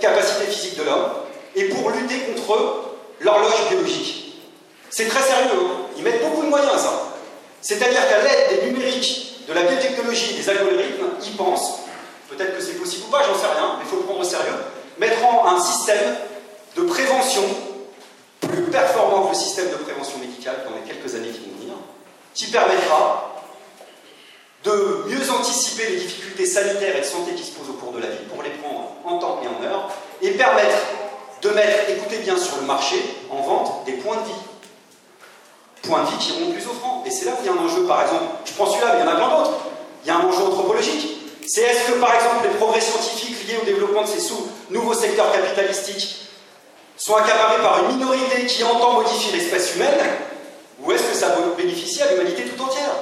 [0.00, 1.10] capacités physiques de l'homme
[1.56, 4.34] et pour lutter contre l'horloge biologique.
[4.90, 5.86] C'est très sérieux, hein.
[5.96, 7.14] ils mettent beaucoup de moyens ça.
[7.60, 11.80] C'est-à-dire qu'à l'aide des numériques, de la biotechnologie, des algorithmes, ils pensent,
[12.28, 14.54] peut-être que c'est possible ou pas, j'en sais rien, mais il faut prendre au sérieux,
[14.98, 16.16] mettront un système
[16.76, 17.42] de prévention
[18.40, 21.74] plus performant que le système de prévention médicale dans les quelques années qui vont venir,
[22.34, 23.30] qui permettra
[24.64, 28.00] de mieux anticiper les difficultés sanitaires et de santé qui se posent au cours de
[28.00, 29.90] la vie pour les prendre en temps et en heure
[30.20, 30.76] et permettre
[31.42, 32.96] de mettre, écoutez bien, sur le marché,
[33.30, 34.32] en vente, des points de vie.
[35.82, 37.02] Points de vie qui iront plus offrants.
[37.06, 39.06] Et c'est là qu'il y a un enjeu, par exemple, je prends celui-là, mais il
[39.06, 39.58] y en a plein d'autres.
[40.04, 41.18] Il y a un enjeu anthropologique.
[41.46, 44.94] C'est est-ce que, par exemple, les progrès scientifiques liés au développement de ces sous nouveaux
[44.94, 46.16] secteurs capitalistiques
[46.96, 49.98] sont accaparés par une minorité qui entend modifier l'espèce humaine,
[50.82, 52.92] ou est-ce que ça bénéficie à l'humanité tout entière?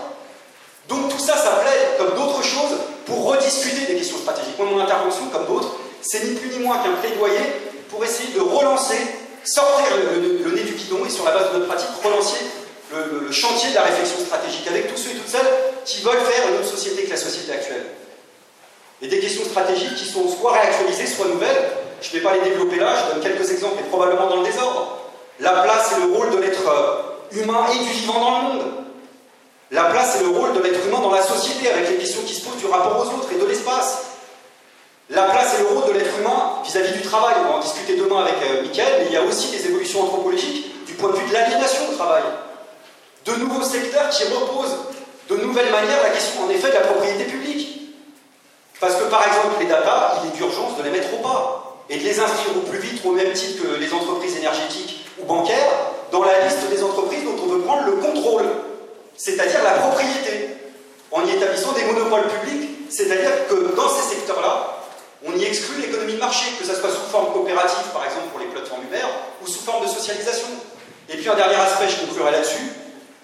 [0.89, 4.56] Donc tout ça, ça plaide comme d'autres choses pour rediscuter des questions stratégiques.
[4.59, 7.40] Moi, mon intervention, comme d'autres, c'est ni plus ni moins qu'un plaidoyer
[7.89, 8.98] pour essayer de relancer,
[9.44, 12.39] sortir le, nez du guidon et sur la base de notre pratique, relancer
[12.93, 15.52] le, chantier de la réflexion stratégique avec tous ceux et toutes celles
[15.85, 17.86] qui veulent faire une autre société que la société actuelle.
[19.01, 21.70] Et des questions stratégiques qui sont soit réactualisées, soit nouvelles.
[22.01, 24.47] Je ne vais pas les développer là, je donne quelques exemples, mais probablement dans le
[24.47, 24.98] désordre.
[25.40, 26.62] La place et le rôle de l'être
[27.32, 28.65] humain et du vivant dans le monde.
[29.70, 32.35] La place et le rôle de l'être humain dans la société, avec les questions qui
[32.35, 34.07] se posent du rapport aux autres et de l'espace.
[35.10, 37.35] La place et le rôle de l'être humain vis-à-vis du travail.
[37.40, 40.85] On va en discuter demain avec euh, mais il y a aussi des évolutions anthropologiques
[40.86, 42.24] du point de vue de l'aliénation au travail.
[43.24, 44.76] De nouveaux secteurs qui reposent
[45.30, 47.94] de nouvelles manières la question en effet de la propriété publique.
[48.80, 51.97] Parce que par exemple, les data, il est d'urgence de les mettre au pas et
[51.97, 55.72] de les inscrire au plus vite, au même titre que les entreprises énergétiques ou bancaires,
[56.12, 58.44] dans la liste des entreprises dont on veut prendre le contrôle
[59.18, 60.48] c'est-à-dire la propriété,
[61.10, 64.78] en y établissant des monopoles publics, c'est-à-dire que dans ces secteurs-là,
[65.27, 68.40] on y exclut l'économie de marché, que ce soit sous forme coopérative, par exemple pour
[68.40, 69.07] les plateformes Uber,
[69.43, 70.49] ou sous forme de socialisation.
[71.09, 72.73] Et puis un dernier aspect, je conclurai là-dessus,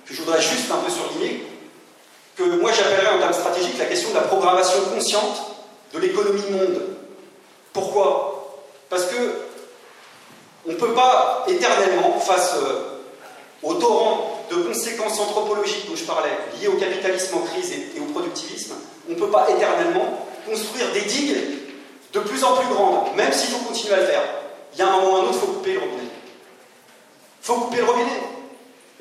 [0.07, 1.47] que je voudrais juste un peu surligner,
[2.37, 5.53] que moi j'appellerais en termes stratégiques la question de la programmation consciente
[5.93, 6.83] de l'économie monde.
[7.73, 8.65] Pourquoi?
[8.89, 9.15] Parce que
[10.66, 13.01] on ne peut pas éternellement, face euh,
[13.62, 18.07] au torrent de conséquences anthropologiques dont je parlais, liées au capitalisme en crise et au
[18.07, 18.75] productivisme,
[19.09, 21.37] on ne peut pas éternellement construire des digues
[22.15, 24.23] de plus en plus grandes, même s'il faut continuer à le faire.
[24.73, 26.03] Il y a un moment ou un autre, il faut couper le robinet.
[26.03, 28.23] Il faut couper le robinet.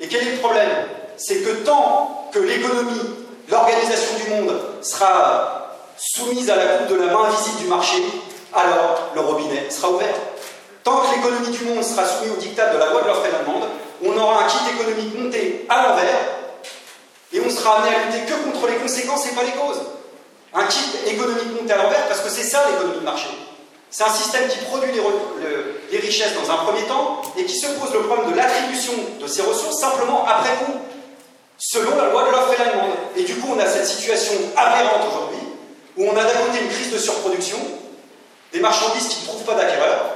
[0.00, 0.70] Et quel est le problème?
[1.16, 3.00] C'est que tant que l'économie,
[3.48, 8.02] l'organisation du monde sera soumise à la coupe de la main invisible du marché,
[8.52, 10.14] alors le robinet sera ouvert.
[10.82, 13.28] Tant que l'économie du monde sera soumise au dictat de la loi de l'offre et
[13.28, 13.68] de la demande,
[14.04, 16.18] on aura un kit économique monté à l'envers
[17.32, 19.80] et on sera amené à lutter que contre les conséquences et pas les causes.
[20.54, 23.28] Un kit économique monté à l'envers parce que c'est ça l'économie de marché.
[23.90, 27.92] C'est un système qui produit les, richesses dans un premier temps et qui se pose
[27.92, 30.72] le problème de l'attribution de ces ressources simplement après coup,
[31.58, 32.90] selon la loi de l'offre et la demande.
[33.16, 35.46] Et du coup, on a cette situation aberrante aujourd'hui
[35.96, 37.58] où on a d'un côté une crise de surproduction,
[38.52, 40.06] des marchandises qui ne trouvent pas d'acquéreurs,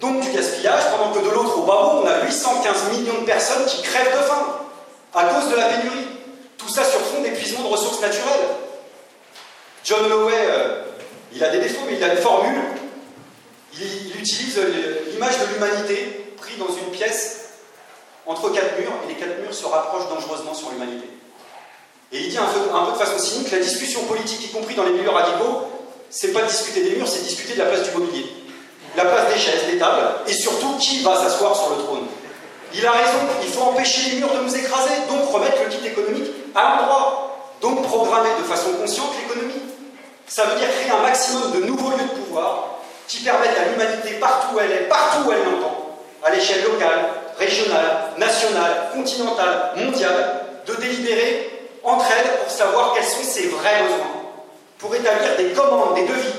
[0.00, 3.64] donc du gaspillage, pendant que de l'autre, au bas on a 815 millions de personnes
[3.66, 4.46] qui crèvent de faim
[5.14, 6.08] à cause de la pénurie.
[6.58, 8.48] Tout ça sur fond d'épuisement de ressources naturelles.
[9.84, 10.82] John Lowey, euh,
[11.34, 12.60] il a des défauts, mais il a une formule.
[13.74, 14.60] Il, utilise
[15.12, 17.40] l'image de l'humanité pris dans une pièce
[18.26, 21.08] entre quatre murs, et les quatre murs se rapprochent dangereusement sur l'humanité.
[22.12, 22.60] Et il dit un peu,
[22.92, 25.62] de façon cynique la discussion politique, y compris dans les milieux radicaux,
[26.10, 28.26] c'est pas discuter des murs, c'est discuter de la place du mobilier,
[28.96, 32.06] la place des chaises, des tables, et surtout qui va s'asseoir sur le trône.
[32.74, 35.84] Il a raison, il faut empêcher les murs de nous écraser, donc remettre le kit
[35.84, 39.71] économique à l'endroit, donc programmer de façon consciente l'économie.
[40.26, 42.78] Ça veut dire créer un maximum de nouveaux lieux de pouvoir
[43.08, 47.10] qui permettent à l'humanité, partout où elle est, partout où elle l'entend, à l'échelle locale,
[47.38, 54.22] régionale, nationale, continentale, mondiale, de délibérer entre elles pour savoir quels sont ses vrais besoins,
[54.78, 56.32] pour établir des commandes, des devis,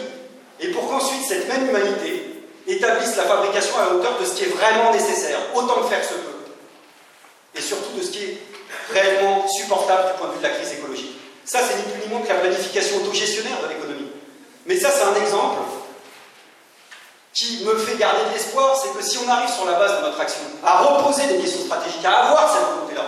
[0.61, 4.43] et pour qu'ensuite cette même humanité établisse la fabrication à la hauteur de ce qui
[4.45, 6.45] est vraiment nécessaire, autant que faire se peut,
[7.55, 8.37] et surtout de ce qui est
[8.93, 11.19] réellement supportable du point de vue de la crise écologique.
[11.45, 14.11] Ça, c'est ni plus ni moins que la planification autogestionnaire de l'économie.
[14.65, 15.59] Mais ça, c'est un exemple
[17.33, 20.05] qui me fait garder de l'espoir, c'est que si on arrive sur la base de
[20.05, 23.05] notre action à reposer des questions stratégiques, à avoir cette volonté-là,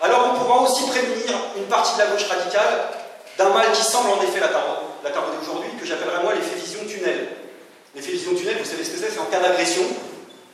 [0.00, 2.88] alors on pourra aussi prévenir une partie de la gauche radicale
[3.36, 7.28] d'un mal qui semble en effet la tarder aujourd'hui, que j'appellerais moi l'effet vision tunnel.
[7.94, 9.82] L'effet vision tunnel, vous savez ce que c'est C'est en cas d'agression.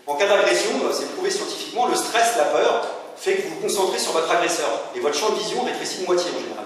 [0.06, 2.86] En cas d'agression, c'est prouvé scientifiquement, le stress, la peur,
[3.16, 4.68] fait que vous vous concentrez sur votre agresseur.
[4.94, 6.64] Et votre champ de vision rétrécit de moitié en général.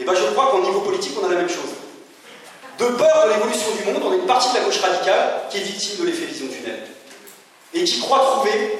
[0.00, 1.76] Et bien je crois qu'au niveau politique, on a la même chose.
[2.78, 5.58] De peur de l'évolution du monde, on a une partie de la gauche radicale qui
[5.58, 6.80] est victime de l'effet vision tunnel.
[7.74, 8.78] Et qui croit trouver,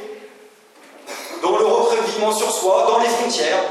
[1.42, 3.62] dans le recrevement sur soi, dans les frontières,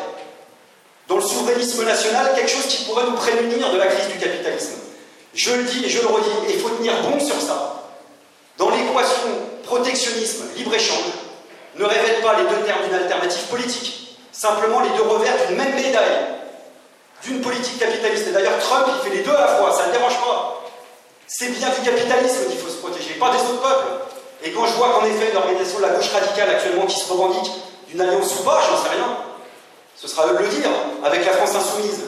[1.08, 4.74] dans le souverainisme national, quelque chose qui pourrait nous prémunir de la crise du capitalisme.
[5.34, 7.84] Je le dis et je le redis, il faut tenir bon sur ça.
[8.60, 9.30] Dans l'équation
[9.64, 11.14] protectionnisme, libre-échange,
[11.78, 15.74] ne révèle pas les deux termes d'une alternative politique, simplement les deux revers d'une même
[15.74, 16.39] médaille
[17.24, 18.28] d'une politique capitaliste.
[18.28, 20.62] Et d'ailleurs, Trump, il fait les deux à la fois, ça ne dérange pas.
[21.28, 23.88] C'est bien du capitalisme qu'il faut se protéger, pas des autres peuples.
[24.44, 27.52] Et quand je vois qu'en effet, l'organisation de la gauche radicale actuellement qui se revendique
[27.88, 29.18] d'une alliance ou pas, j'en sais rien,
[29.96, 30.70] ce sera eux de le dire,
[31.04, 32.02] avec la France insoumise,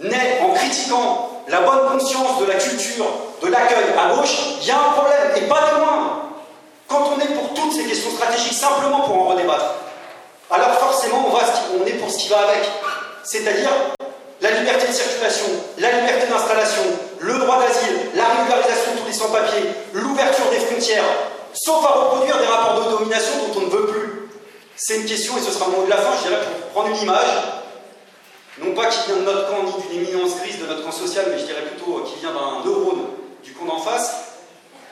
[0.00, 3.06] naît en critiquant la bonne conscience de la culture,
[3.42, 6.22] de l'accueil à gauche, il y a un problème, et pas des moindres.
[6.86, 9.74] Quand on est pour toutes ces questions stratégiques, simplement pour en redébattre,
[10.50, 12.68] alors forcément on, on est pour ce qui va avec.
[13.24, 13.70] C'est-à-dire
[14.42, 15.46] la liberté de circulation,
[15.78, 16.82] la liberté d'installation,
[17.20, 21.04] le droit d'asile, la régularisation de tous les sans-papiers, l'ouverture des frontières,
[21.54, 24.28] sauf à reproduire des rapports de domination dont on ne veut plus.
[24.74, 26.88] C'est une question, et ce sera le mot de la fin, je dirais, pour prendre
[26.88, 27.30] une image,
[28.58, 31.26] non pas qui vient de notre camp ni d'une éminence grise de notre camp social,
[31.30, 33.06] mais je dirais plutôt qui vient d'un neurone
[33.44, 34.12] du camp d'en face,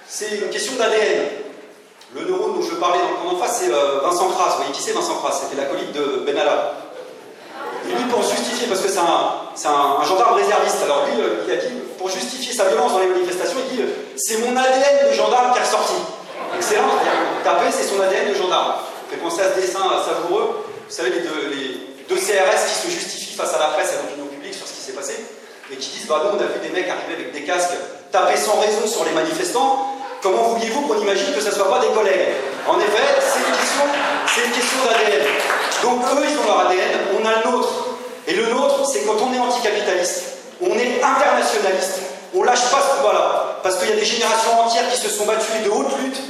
[0.07, 1.27] c'est une question d'ADN.
[2.15, 4.51] Le neurone dont je parlais dans le camp d'en face, c'est euh, Vincent Kras.
[4.51, 6.90] Vous voyez qui c'est Vincent Kras C'était l'acolyte de Benalla.
[7.89, 11.57] Et lui, pour justifier, parce que c'est un, gendarme réserviste, alors lui, euh, il a
[11.57, 13.83] dit, pour justifier sa violence dans les manifestations, il dit
[14.17, 15.95] c'est mon ADN de gendarme qui est ressorti.
[16.57, 16.91] Excellent,
[17.45, 18.75] tapé, c'est son ADN de gendarme.
[19.11, 23.55] Fait penser à ce dessin savoureux, vous savez, les deux, CRS qui se justifient face
[23.55, 25.15] à la presse et à l'opinion publique sur ce qui s'est passé,
[25.73, 27.75] et qui disent bah nous, on a vu des mecs arriver avec des casques,
[28.11, 30.00] taper sans raison sur les manifestants.
[30.23, 32.37] Comment vouliez-vous qu'on imagine que ce ne soit pas des collègues?
[32.69, 33.85] En effet, c'est une question,
[34.27, 35.25] c'est une question d'ADN.
[35.83, 37.73] Donc eux, ils ont leur ADN, on a le nôtre.
[38.29, 40.25] Et le nôtre, c'est quand on est anticapitaliste,
[40.61, 42.01] on est internationaliste,
[42.37, 43.61] on lâche pas ce combat-là.
[43.63, 46.21] Parce qu'il y a des générations entières qui se sont battues de haute lutte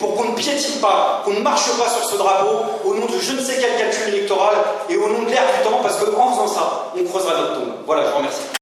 [0.00, 3.18] pour qu'on ne piétine pas, qu'on ne marche pas sur ce drapeau au nom de
[3.18, 4.56] je ne sais quel calcul électoral
[4.90, 7.74] et au nom de l'air du temps, parce qu'en faisant ça, on creusera notre tombe.
[7.86, 8.42] Voilà, je vous remercie.